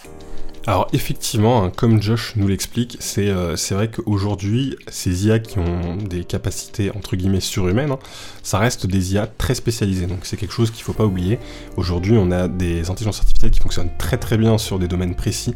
Alors 0.69 0.87
effectivement, 0.93 1.65
hein, 1.65 1.73
comme 1.75 2.03
Josh 2.03 2.35
nous 2.37 2.47
l'explique, 2.47 2.99
euh, 3.17 3.57
c'est 3.57 3.75
vrai 3.75 3.91
qu'aujourd'hui, 3.91 4.77
ces 4.89 5.27
IA 5.27 5.39
qui 5.39 5.59
ont 5.59 5.97
des 5.97 6.25
capacités 6.25 6.91
entre 6.95 7.17
guillemets 7.17 7.41
surhumaines, 7.41 7.93
hein, 7.93 7.99
ça 8.43 8.59
reste 8.59 8.87
des 8.87 9.15
IA 9.15 9.27
très 9.27 9.55
spécialisées. 9.55 10.05
Donc 10.05 10.19
c'est 10.25 10.37
quelque 10.37 10.53
chose 10.53 10.71
qu'il 10.71 10.81
ne 10.81 10.85
faut 10.85 10.93
pas 10.93 11.07
oublier. 11.07 11.39
Aujourd'hui, 11.79 12.19
on 12.19 12.31
a 12.31 12.49
des 12.49 12.91
intelligences 12.91 13.21
artificielles 13.21 13.51
qui 13.51 13.61
fonctionnent 13.61 13.89
très 13.97 14.19
très 14.19 14.37
bien 14.37 14.59
sur 14.59 14.79
des 14.79 14.89
domaines 14.89 15.15
précis. 15.15 15.55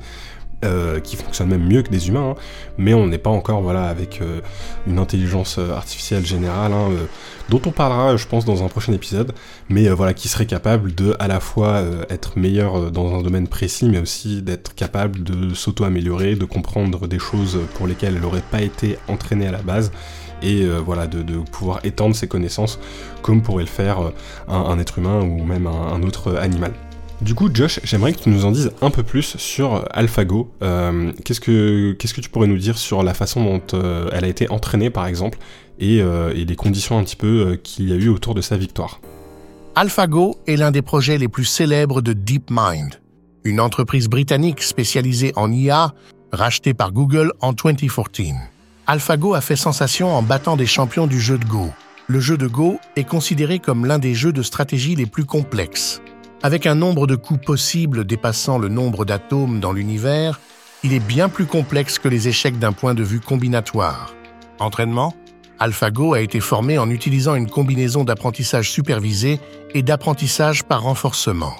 Euh, 0.65 1.01
qui 1.01 1.17
fonctionnent 1.17 1.49
même 1.49 1.67
mieux 1.67 1.83
que 1.83 1.91
des 1.91 2.07
humains, 2.07 2.37
hein. 2.37 2.41
mais 2.79 2.95
on 2.95 3.09
n'est 3.09 3.19
pas 3.19 3.31
encore 3.31 3.63
voilà 3.63 3.89
avec 3.89 4.21
euh, 4.23 4.41
une 4.87 5.01
intelligence 5.01 5.57
euh, 5.59 5.73
artificielle 5.73 6.25
générale 6.25 6.73
hein, 6.73 6.89
dont 7.49 7.61
on 7.67 7.73
parlera, 7.73 8.17
je 8.17 8.29
pense, 8.29 8.45
dans 8.45 8.63
un 8.63 8.69
prochain 8.69 8.93
épisode, 8.93 9.35
mais 9.69 9.89
voilà 9.89 10.15
qui 10.15 10.29
serait 10.29 10.47
capable 10.47 10.95
de 10.95 11.17
à 11.19 11.27
la 11.27 11.41
fois 11.41 11.83
être 12.11 12.39
meilleur 12.39 12.93
dans 12.93 13.13
un 13.13 13.23
domaine 13.23 13.49
précis, 13.49 13.89
mais 13.89 13.99
aussi 13.99 14.41
d'être 14.41 14.77
capable 14.77 15.25
de 15.25 15.53
s'auto-améliorer, 15.53 16.37
de 16.37 16.45
comprendre 16.45 17.09
des 17.09 17.19
choses 17.19 17.59
pour 17.75 17.89
lesquelles 17.89 18.15
elle 18.15 18.23
n'aurait 18.23 18.45
pas 18.49 18.63
été 18.63 18.99
entraînée 19.09 19.49
à 19.49 19.53
la 19.53 19.63
base 19.63 19.91
et 20.43 20.65
voilà 20.65 21.09
de, 21.09 21.39
pouvoir 21.51 21.81
étendre 21.83 22.15
ses 22.15 22.29
connaissances 22.29 22.79
comme 23.23 23.43
pourrait 23.43 23.65
le 23.65 23.69
faire 23.69 24.13
un, 24.47 24.79
être 24.79 24.99
humain 24.99 25.23
ou 25.23 25.43
même 25.43 25.67
un 25.67 26.03
autre 26.03 26.37
animal. 26.37 26.73
Du 27.23 27.37
coup, 27.37 27.49
Josh, 27.55 27.79
j'aimerais 27.85 28.13
que 28.13 28.19
tu 28.19 28.31
nous 28.31 28.45
en 28.45 28.51
dises 28.51 28.73
un 28.83 28.91
peu 28.91 29.05
plus 29.05 29.37
sur 29.37 29.85
AlphaGo. 29.93 30.51
Euh, 30.61 31.13
qu'est-ce, 31.25 31.41
que, 31.41 31.93
tu 31.95 32.29
pourrais 32.29 32.49
nous 32.49 32.59
dire 32.59 32.77
sur 32.77 33.05
la 33.05 33.15
façon 33.15 33.45
dont 33.45 33.63
euh, 33.75 34.11
elle 34.13 34.25
a 34.25 34.29
été 34.29 34.51
entraînée, 34.51 34.91
par 34.91 35.07
exemple, 35.07 35.39
et, 35.79 36.03
euh, 36.03 36.35
et 36.35 36.45
les 36.45 36.57
conditions 36.57 36.99
un 36.99 37.05
petit 37.05 37.15
peu 37.15 37.61
qu'il 37.63 37.89
y 37.89 37.93
a 37.93 37.95
eu 37.95 38.09
autour 38.09 38.35
de 38.35 38.41
sa 38.41 38.57
victoire? 38.57 39.01
AlphaGo 39.77 40.37
est 40.49 40.57
l'un 40.57 40.73
des 40.73 40.83
projets 40.83 41.17
les 41.17 41.29
plus 41.29 41.45
célèbres 41.45 42.03
de 42.03 42.13
DeepMind, 42.13 43.01
une 43.45 43.61
entreprise 43.61 44.09
britannique 44.09 44.61
spécialisée 44.61 45.33
en 45.37 45.53
IA 45.53 45.95
rachetée 46.33 46.75
par 46.75 46.91
Google 46.91 47.33
en 47.41 47.53
2014. 47.53 48.33
AlphaGo 48.89 49.35
a 49.35 49.41
fait 49.41 49.55
sensation 49.55 50.13
en 50.13 50.23
battant 50.23 50.57
des 50.57 50.67
champions 50.67 51.07
du 51.07 51.21
jeu 51.21 51.39
de 51.39 51.45
Go. 51.45 51.69
Le 52.09 52.19
jeu 52.19 52.37
de 52.37 52.49
Go 52.49 52.81
est 52.97 53.05
considéré 53.05 53.61
comme 53.61 53.87
l'un 53.87 54.01
des 54.01 54.13
jeux 54.13 54.33
de 54.33 54.43
stratégie 54.43 54.97
les 54.97 55.07
plus 55.07 55.25
complexes. 55.25 56.03
Avec 56.45 56.67
un 56.67 56.75
nombre 56.75 57.07
de 57.07 57.15
coups 57.15 57.45
possibles 57.45 58.05
dépassant 58.05 58.59
le 58.59 58.69
nombre 58.69 59.05
d'atomes 59.05 59.61
dans 59.61 59.73
l'univers, 59.73 60.41
il 60.83 60.93
est 60.93 60.99
bien 60.99 61.29
plus 61.29 61.47
complexe 61.47 62.01
que 62.01 62.09
les 62.09 62.27
échecs 62.27 62.59
d'un 62.59 62.73
point 62.73 62.95
de 62.95 63.05
vue 63.05 63.21
combinatoire. 63.21 64.13
Entraînement 64.59 65.15
AlphaGo 65.61 66.15
a 66.15 66.21
été 66.21 66.41
formé 66.41 66.79
en 66.79 66.91
utilisant 66.91 67.37
une 67.37 67.49
combinaison 67.49 68.03
d'apprentissage 68.03 68.73
supervisé 68.73 69.39
et 69.73 69.83
d'apprentissage 69.83 70.65
par 70.65 70.83
renforcement. 70.83 71.55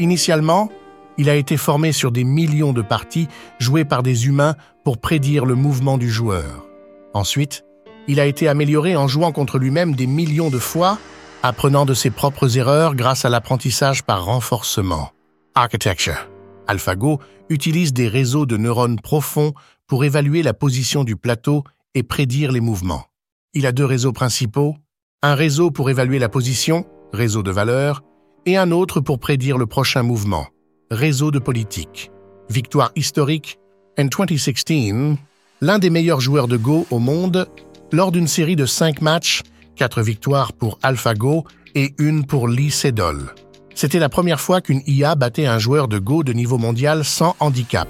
Initialement, 0.00 0.68
il 1.16 1.30
a 1.30 1.36
été 1.36 1.56
formé 1.56 1.92
sur 1.92 2.10
des 2.10 2.24
millions 2.24 2.72
de 2.72 2.82
parties 2.82 3.28
jouées 3.60 3.84
par 3.84 4.02
des 4.02 4.26
humains 4.26 4.56
pour 4.82 4.98
prédire 4.98 5.46
le 5.46 5.54
mouvement 5.54 5.96
du 5.96 6.10
joueur. 6.10 6.66
Ensuite, 7.12 7.64
il 8.08 8.18
a 8.18 8.26
été 8.26 8.48
amélioré 8.48 8.96
en 8.96 9.06
jouant 9.06 9.30
contre 9.30 9.58
lui-même 9.58 9.94
des 9.94 10.08
millions 10.08 10.50
de 10.50 10.58
fois 10.58 10.98
apprenant 11.44 11.84
de 11.84 11.92
ses 11.92 12.08
propres 12.08 12.56
erreurs 12.56 12.94
grâce 12.94 13.26
à 13.26 13.28
l'apprentissage 13.28 14.02
par 14.02 14.24
renforcement. 14.24 15.10
Architecture. 15.54 16.26
AlphaGo 16.66 17.20
utilise 17.50 17.92
des 17.92 18.08
réseaux 18.08 18.46
de 18.46 18.56
neurones 18.56 18.98
profonds 18.98 19.52
pour 19.86 20.06
évaluer 20.06 20.42
la 20.42 20.54
position 20.54 21.04
du 21.04 21.16
plateau 21.16 21.62
et 21.94 22.02
prédire 22.02 22.50
les 22.50 22.60
mouvements. 22.60 23.04
Il 23.52 23.66
a 23.66 23.72
deux 23.72 23.84
réseaux 23.84 24.14
principaux, 24.14 24.74
un 25.22 25.34
réseau 25.34 25.70
pour 25.70 25.90
évaluer 25.90 26.18
la 26.18 26.30
position, 26.30 26.86
réseau 27.12 27.42
de 27.42 27.50
valeurs, 27.50 28.02
et 28.46 28.56
un 28.56 28.70
autre 28.70 29.00
pour 29.00 29.18
prédire 29.18 29.58
le 29.58 29.66
prochain 29.66 30.02
mouvement, 30.02 30.46
réseau 30.90 31.30
de 31.30 31.38
politique. 31.38 32.10
Victoire 32.48 32.90
historique, 32.96 33.58
en 33.98 34.04
2016, 34.06 35.18
l'un 35.60 35.78
des 35.78 35.90
meilleurs 35.90 36.20
joueurs 36.20 36.48
de 36.48 36.56
Go 36.56 36.86
au 36.90 36.98
monde, 36.98 37.46
lors 37.92 38.12
d'une 38.12 38.28
série 38.28 38.56
de 38.56 38.64
cinq 38.64 39.02
matchs, 39.02 39.42
quatre 39.74 40.02
victoires 40.02 40.52
pour 40.52 40.78
AlphaGo 40.82 41.44
et 41.74 41.94
une 41.98 42.24
pour 42.26 42.48
Lee 42.48 42.70
Sedol. 42.70 43.34
C'était 43.74 43.98
la 43.98 44.08
première 44.08 44.40
fois 44.40 44.60
qu'une 44.60 44.82
IA 44.86 45.16
battait 45.16 45.46
un 45.46 45.58
joueur 45.58 45.88
de 45.88 45.98
Go 45.98 46.22
de 46.22 46.32
niveau 46.32 46.58
mondial 46.58 47.04
sans 47.04 47.34
handicap. 47.40 47.88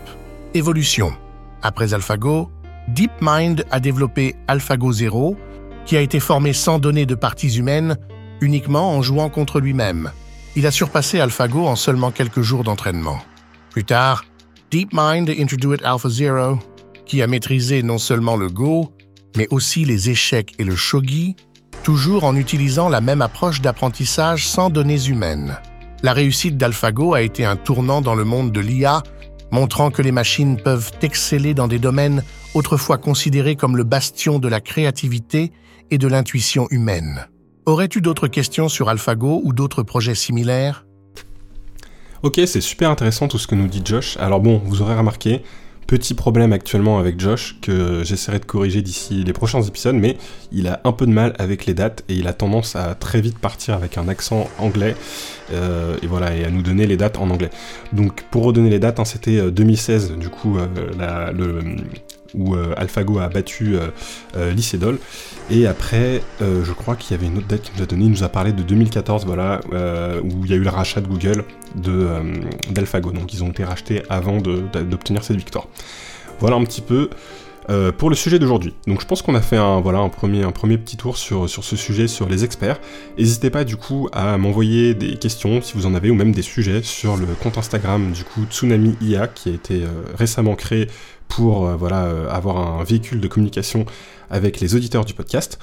Évolution. 0.55 1.13
Après 1.63 1.93
AlphaGo, 1.93 2.51
DeepMind 2.89 3.65
a 3.71 3.81
développé 3.81 4.37
AlphaGo 4.49 4.93
Zero, 4.93 5.37
qui 5.85 5.97
a 5.97 6.01
été 6.01 6.21
formé 6.21 6.53
sans 6.53 6.79
données 6.79 7.07
de 7.07 7.15
parties 7.15 7.59
humaines, 7.59 7.97
uniquement 8.41 8.97
en 8.97 9.03
jouant 9.03 9.29
contre 9.29 9.61
lui-même. 9.61 10.11
Il 10.57 10.67
a 10.67 10.71
surpassé 10.71 11.21
AlphaGo 11.21 11.67
en 11.67 11.77
seulement 11.77 12.11
quelques 12.11 12.43
jours 12.43 12.65
d'entraînement. 12.65 13.19
Plus 13.71 13.85
tard, 13.85 14.25
DeepMind 14.71 15.31
introduit 15.31 15.85
AlphaZero, 15.85 16.59
qui 17.05 17.23
a 17.23 17.27
maîtrisé 17.27 17.83
non 17.83 17.99
seulement 17.99 18.37
le 18.37 18.49
Go, 18.49 18.93
mais 19.37 19.49
aussi 19.51 19.85
les 19.85 20.11
échecs 20.11 20.55
et 20.59 20.65
le 20.65 20.77
shogi, 20.77 21.37
toujours 21.85 22.25
en 22.25 22.35
utilisant 22.35 22.89
la 22.89 23.03
même 23.03 23.23
approche 23.23 23.61
d'apprentissage 23.61 24.49
sans 24.49 24.71
données 24.71 25.05
humaines. 25.05 25.59
La 26.03 26.15
réussite 26.15 26.57
d'AlphaGo 26.57 27.15
a 27.15 27.21
été 27.21 27.45
un 27.45 27.57
tournant 27.57 28.01
dans 28.01 28.15
le 28.15 28.25
monde 28.25 28.51
de 28.51 28.61
l'IA, 28.61 29.03
montrant 29.53 29.91
que 29.91 30.01
les 30.01 30.11
machines 30.11 30.57
peuvent 30.57 30.91
exceller 31.03 31.53
dans 31.53 31.69
des 31.69 31.79
domaines 31.79 32.25
autrefois 32.55 32.97
considérés 32.97 33.55
comme 33.55 33.77
le 33.77 33.85
bastion 33.85 34.39
de 34.39 34.49
la 34.49 34.61
créativité 34.61 35.53
et 35.91 35.99
de 35.99 36.09
l'intuition 36.09 36.67
humaine. 36.71 37.27
Aurais-tu 37.67 38.01
d'autres 38.01 38.29
questions 38.29 38.69
sur 38.69 38.89
AlphaGo 38.89 39.43
ou 39.45 39.53
d'autres 39.53 39.83
projets 39.83 40.15
similaires? 40.15 40.87
Ok, 42.23 42.41
c'est 42.47 42.63
super 42.63 42.89
intéressant 42.89 43.29
tout 43.29 43.39
ce 43.39 43.47
que 43.47 43.55
nous 43.55 43.69
dit 43.69 43.83
Josh. 43.85 44.17
Alors 44.17 44.41
bon, 44.41 44.61
vous 44.65 44.81
aurez 44.81 44.97
remarqué, 44.97 45.43
Petit 45.87 46.15
problème 46.15 46.53
actuellement 46.53 46.99
avec 46.99 47.21
Josh 47.21 47.57
que 47.61 48.03
j'essaierai 48.05 48.39
de 48.39 48.45
corriger 48.45 48.81
d'ici 48.81 49.23
les 49.23 49.33
prochains 49.33 49.63
épisodes, 49.63 49.95
mais 49.95 50.17
il 50.51 50.67
a 50.67 50.81
un 50.85 50.93
peu 50.93 51.07
de 51.07 51.13
mal 51.13 51.35
avec 51.39 51.67
les 51.67 51.75
dates 51.75 52.05
et 52.09 52.15
il 52.15 52.27
a 52.27 52.33
tendance 52.33 52.75
à 52.75 52.95
très 52.95 53.21
vite 53.21 53.39
partir 53.39 53.75
avec 53.75 53.99
un 53.99 54.09
accent 54.09 54.49
anglais 54.59 54.97
euh, 55.53 55.97
et 56.03 56.07
voilà 56.07 56.35
et 56.35 56.45
à 56.45 56.51
nous 56.51 56.63
donner 56.63 56.87
les 56.87 56.97
dates 56.97 57.19
en 57.19 57.29
anglais. 57.29 57.51
Donc 57.93 58.23
pour 58.31 58.45
redonner 58.45 58.71
les 58.71 58.79
dates, 58.79 58.99
hein, 58.99 59.05
c'était 59.05 59.51
2016 59.51 60.13
euh, 60.13 60.17
du 60.17 60.31
coup 60.31 60.59
euh, 60.59 61.77
où 62.35 62.57
AlphaGo 62.77 63.19
a 63.19 63.29
battu 63.29 63.77
euh. 63.77 64.55
Et 65.51 65.67
après, 65.67 66.23
je 66.41 66.73
crois 66.73 66.97
qu'il 66.97 67.15
y 67.15 67.19
avait 67.21 67.27
une 67.27 67.39
autre 67.39 67.47
date 67.47 67.63
qu'il 67.63 67.77
nous 67.77 67.83
a 67.83 67.87
donnée. 67.87 68.07
Il 68.07 68.11
nous 68.11 68.25
a 68.25 68.29
parlé 68.29 68.53
de 68.53 68.63
2014, 68.63 69.25
voilà, 69.27 69.61
où 70.25 70.45
il 70.45 70.51
y 70.51 70.55
a 70.55 70.57
eu 70.57 70.63
le 70.63 70.71
rachat 70.71 71.01
de 71.01 71.07
Google 71.07 71.45
d'AlphaGo. 71.75 73.13
Donc 73.13 73.33
ils 73.33 73.45
ont 73.45 73.51
été 73.51 73.65
rachetés 73.65 74.03
avant 74.09 74.39
d'obtenir 74.39 75.25
cette 75.25 75.37
victoire. 75.37 75.69
Voilà 76.41 76.57
un 76.57 76.65
petit 76.65 76.81
peu 76.81 77.11
pour 77.97 78.11
le 78.11 78.17
sujet 78.17 78.39
d'aujourd'hui. 78.39 78.75
Donc 78.87 79.01
je 79.01 79.07
pense 79.07 79.23
qu'on 79.23 79.35
a 79.35 79.41
fait 79.41 79.57
un, 79.57 79.81
premier, 80.11 80.79
petit 80.79 80.99
tour 80.99 81.17
sur, 81.17 81.49
ce 81.49 81.77
sujet, 81.77 82.09
sur 82.09 82.29
les 82.29 82.45
experts. 82.45 82.79
N'hésitez 83.17 83.49
pas 83.49 83.65
du 83.65 83.77
coup 83.77 84.09
à 84.13 84.37
m'envoyer 84.37 84.95
des 84.95 85.17
questions 85.17 85.63
si 85.63 85.73
vous 85.75 85.87
en 85.87 85.95
avez 85.95 86.11
ou 86.11 86.15
même 86.15 86.33
des 86.33 86.43
sujets 86.43 86.83
sur 86.83 87.17
le 87.17 87.27
compte 87.43 87.57
Instagram 87.57 88.13
du 88.13 88.25
coup 88.25 88.45
Tsunami 88.51 88.97
IA 89.01 89.29
qui 89.29 89.49
a 89.49 89.53
été 89.53 89.83
récemment 90.19 90.57
créé 90.57 90.89
pour 91.29 91.67
euh, 91.67 91.77
euh, 91.83 92.29
avoir 92.31 92.81
un 92.81 92.85
véhicule 92.85 93.21
de 93.21 93.29
communication 93.29 93.87
avec 94.31 94.61
les 94.61 94.75
auditeurs 94.75 95.05
du 95.05 95.15
podcast. 95.15 95.59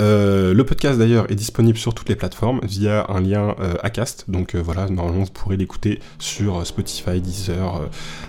Euh, 0.00 0.54
le 0.54 0.64
podcast 0.64 0.98
d'ailleurs 0.98 1.30
est 1.30 1.34
disponible 1.34 1.78
sur 1.78 1.94
toutes 1.94 2.08
les 2.08 2.16
plateformes 2.16 2.60
via 2.62 3.06
un 3.08 3.20
lien 3.20 3.54
Acast, 3.82 4.24
donc 4.28 4.54
voilà, 4.56 4.88
normalement 4.88 5.24
vous 5.24 5.30
pourrez 5.30 5.56
l'écouter 5.56 6.00
sur 6.18 6.66
Spotify, 6.66 7.20
Deezer, 7.20 7.88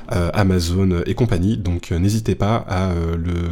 Amazon 0.10 1.02
et 1.06 1.14
compagnie, 1.14 1.58
donc 1.58 1.92
n'hésitez 1.92 2.36
pas 2.36 2.66
à 2.68 2.92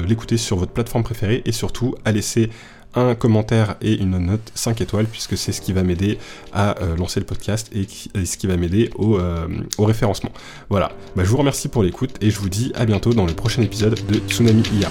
l'écouter 0.07 0.37
sur 0.37 0.57
votre 0.57 0.71
plateforme 0.71 1.03
préférée 1.03 1.41
et 1.45 1.51
surtout 1.51 1.95
à 2.05 2.11
laisser 2.11 2.49
un 2.95 3.15
commentaire 3.15 3.75
et 3.81 3.95
une 3.95 4.17
note 4.17 4.51
5 4.55 4.81
étoiles, 4.81 5.05
puisque 5.05 5.37
c'est 5.37 5.51
ce 5.51 5.61
qui 5.61 5.73
va 5.73 5.83
m'aider 5.83 6.17
à 6.53 6.79
euh, 6.81 6.95
lancer 6.95 7.19
le 7.19 7.25
podcast 7.25 7.69
et, 7.73 7.87
ce 8.25 8.37
qui 8.37 8.47
va 8.47 8.57
m'aider 8.57 8.89
au, 8.95 9.17
euh, 9.17 9.47
référencement. 9.77 10.31
Voilà, 10.69 10.91
bah, 11.15 11.23
je 11.23 11.29
vous 11.29 11.37
remercie 11.37 11.67
pour 11.67 11.83
l'écoute 11.83 12.15
et 12.21 12.29
je 12.29 12.39
vous 12.39 12.49
dis 12.49 12.71
à 12.75 12.85
bientôt 12.85 13.13
dans 13.13 13.25
le 13.25 13.33
prochain 13.33 13.61
épisode 13.61 13.99
de 14.07 14.19
Tsunami 14.27 14.63
IA. 14.73 14.89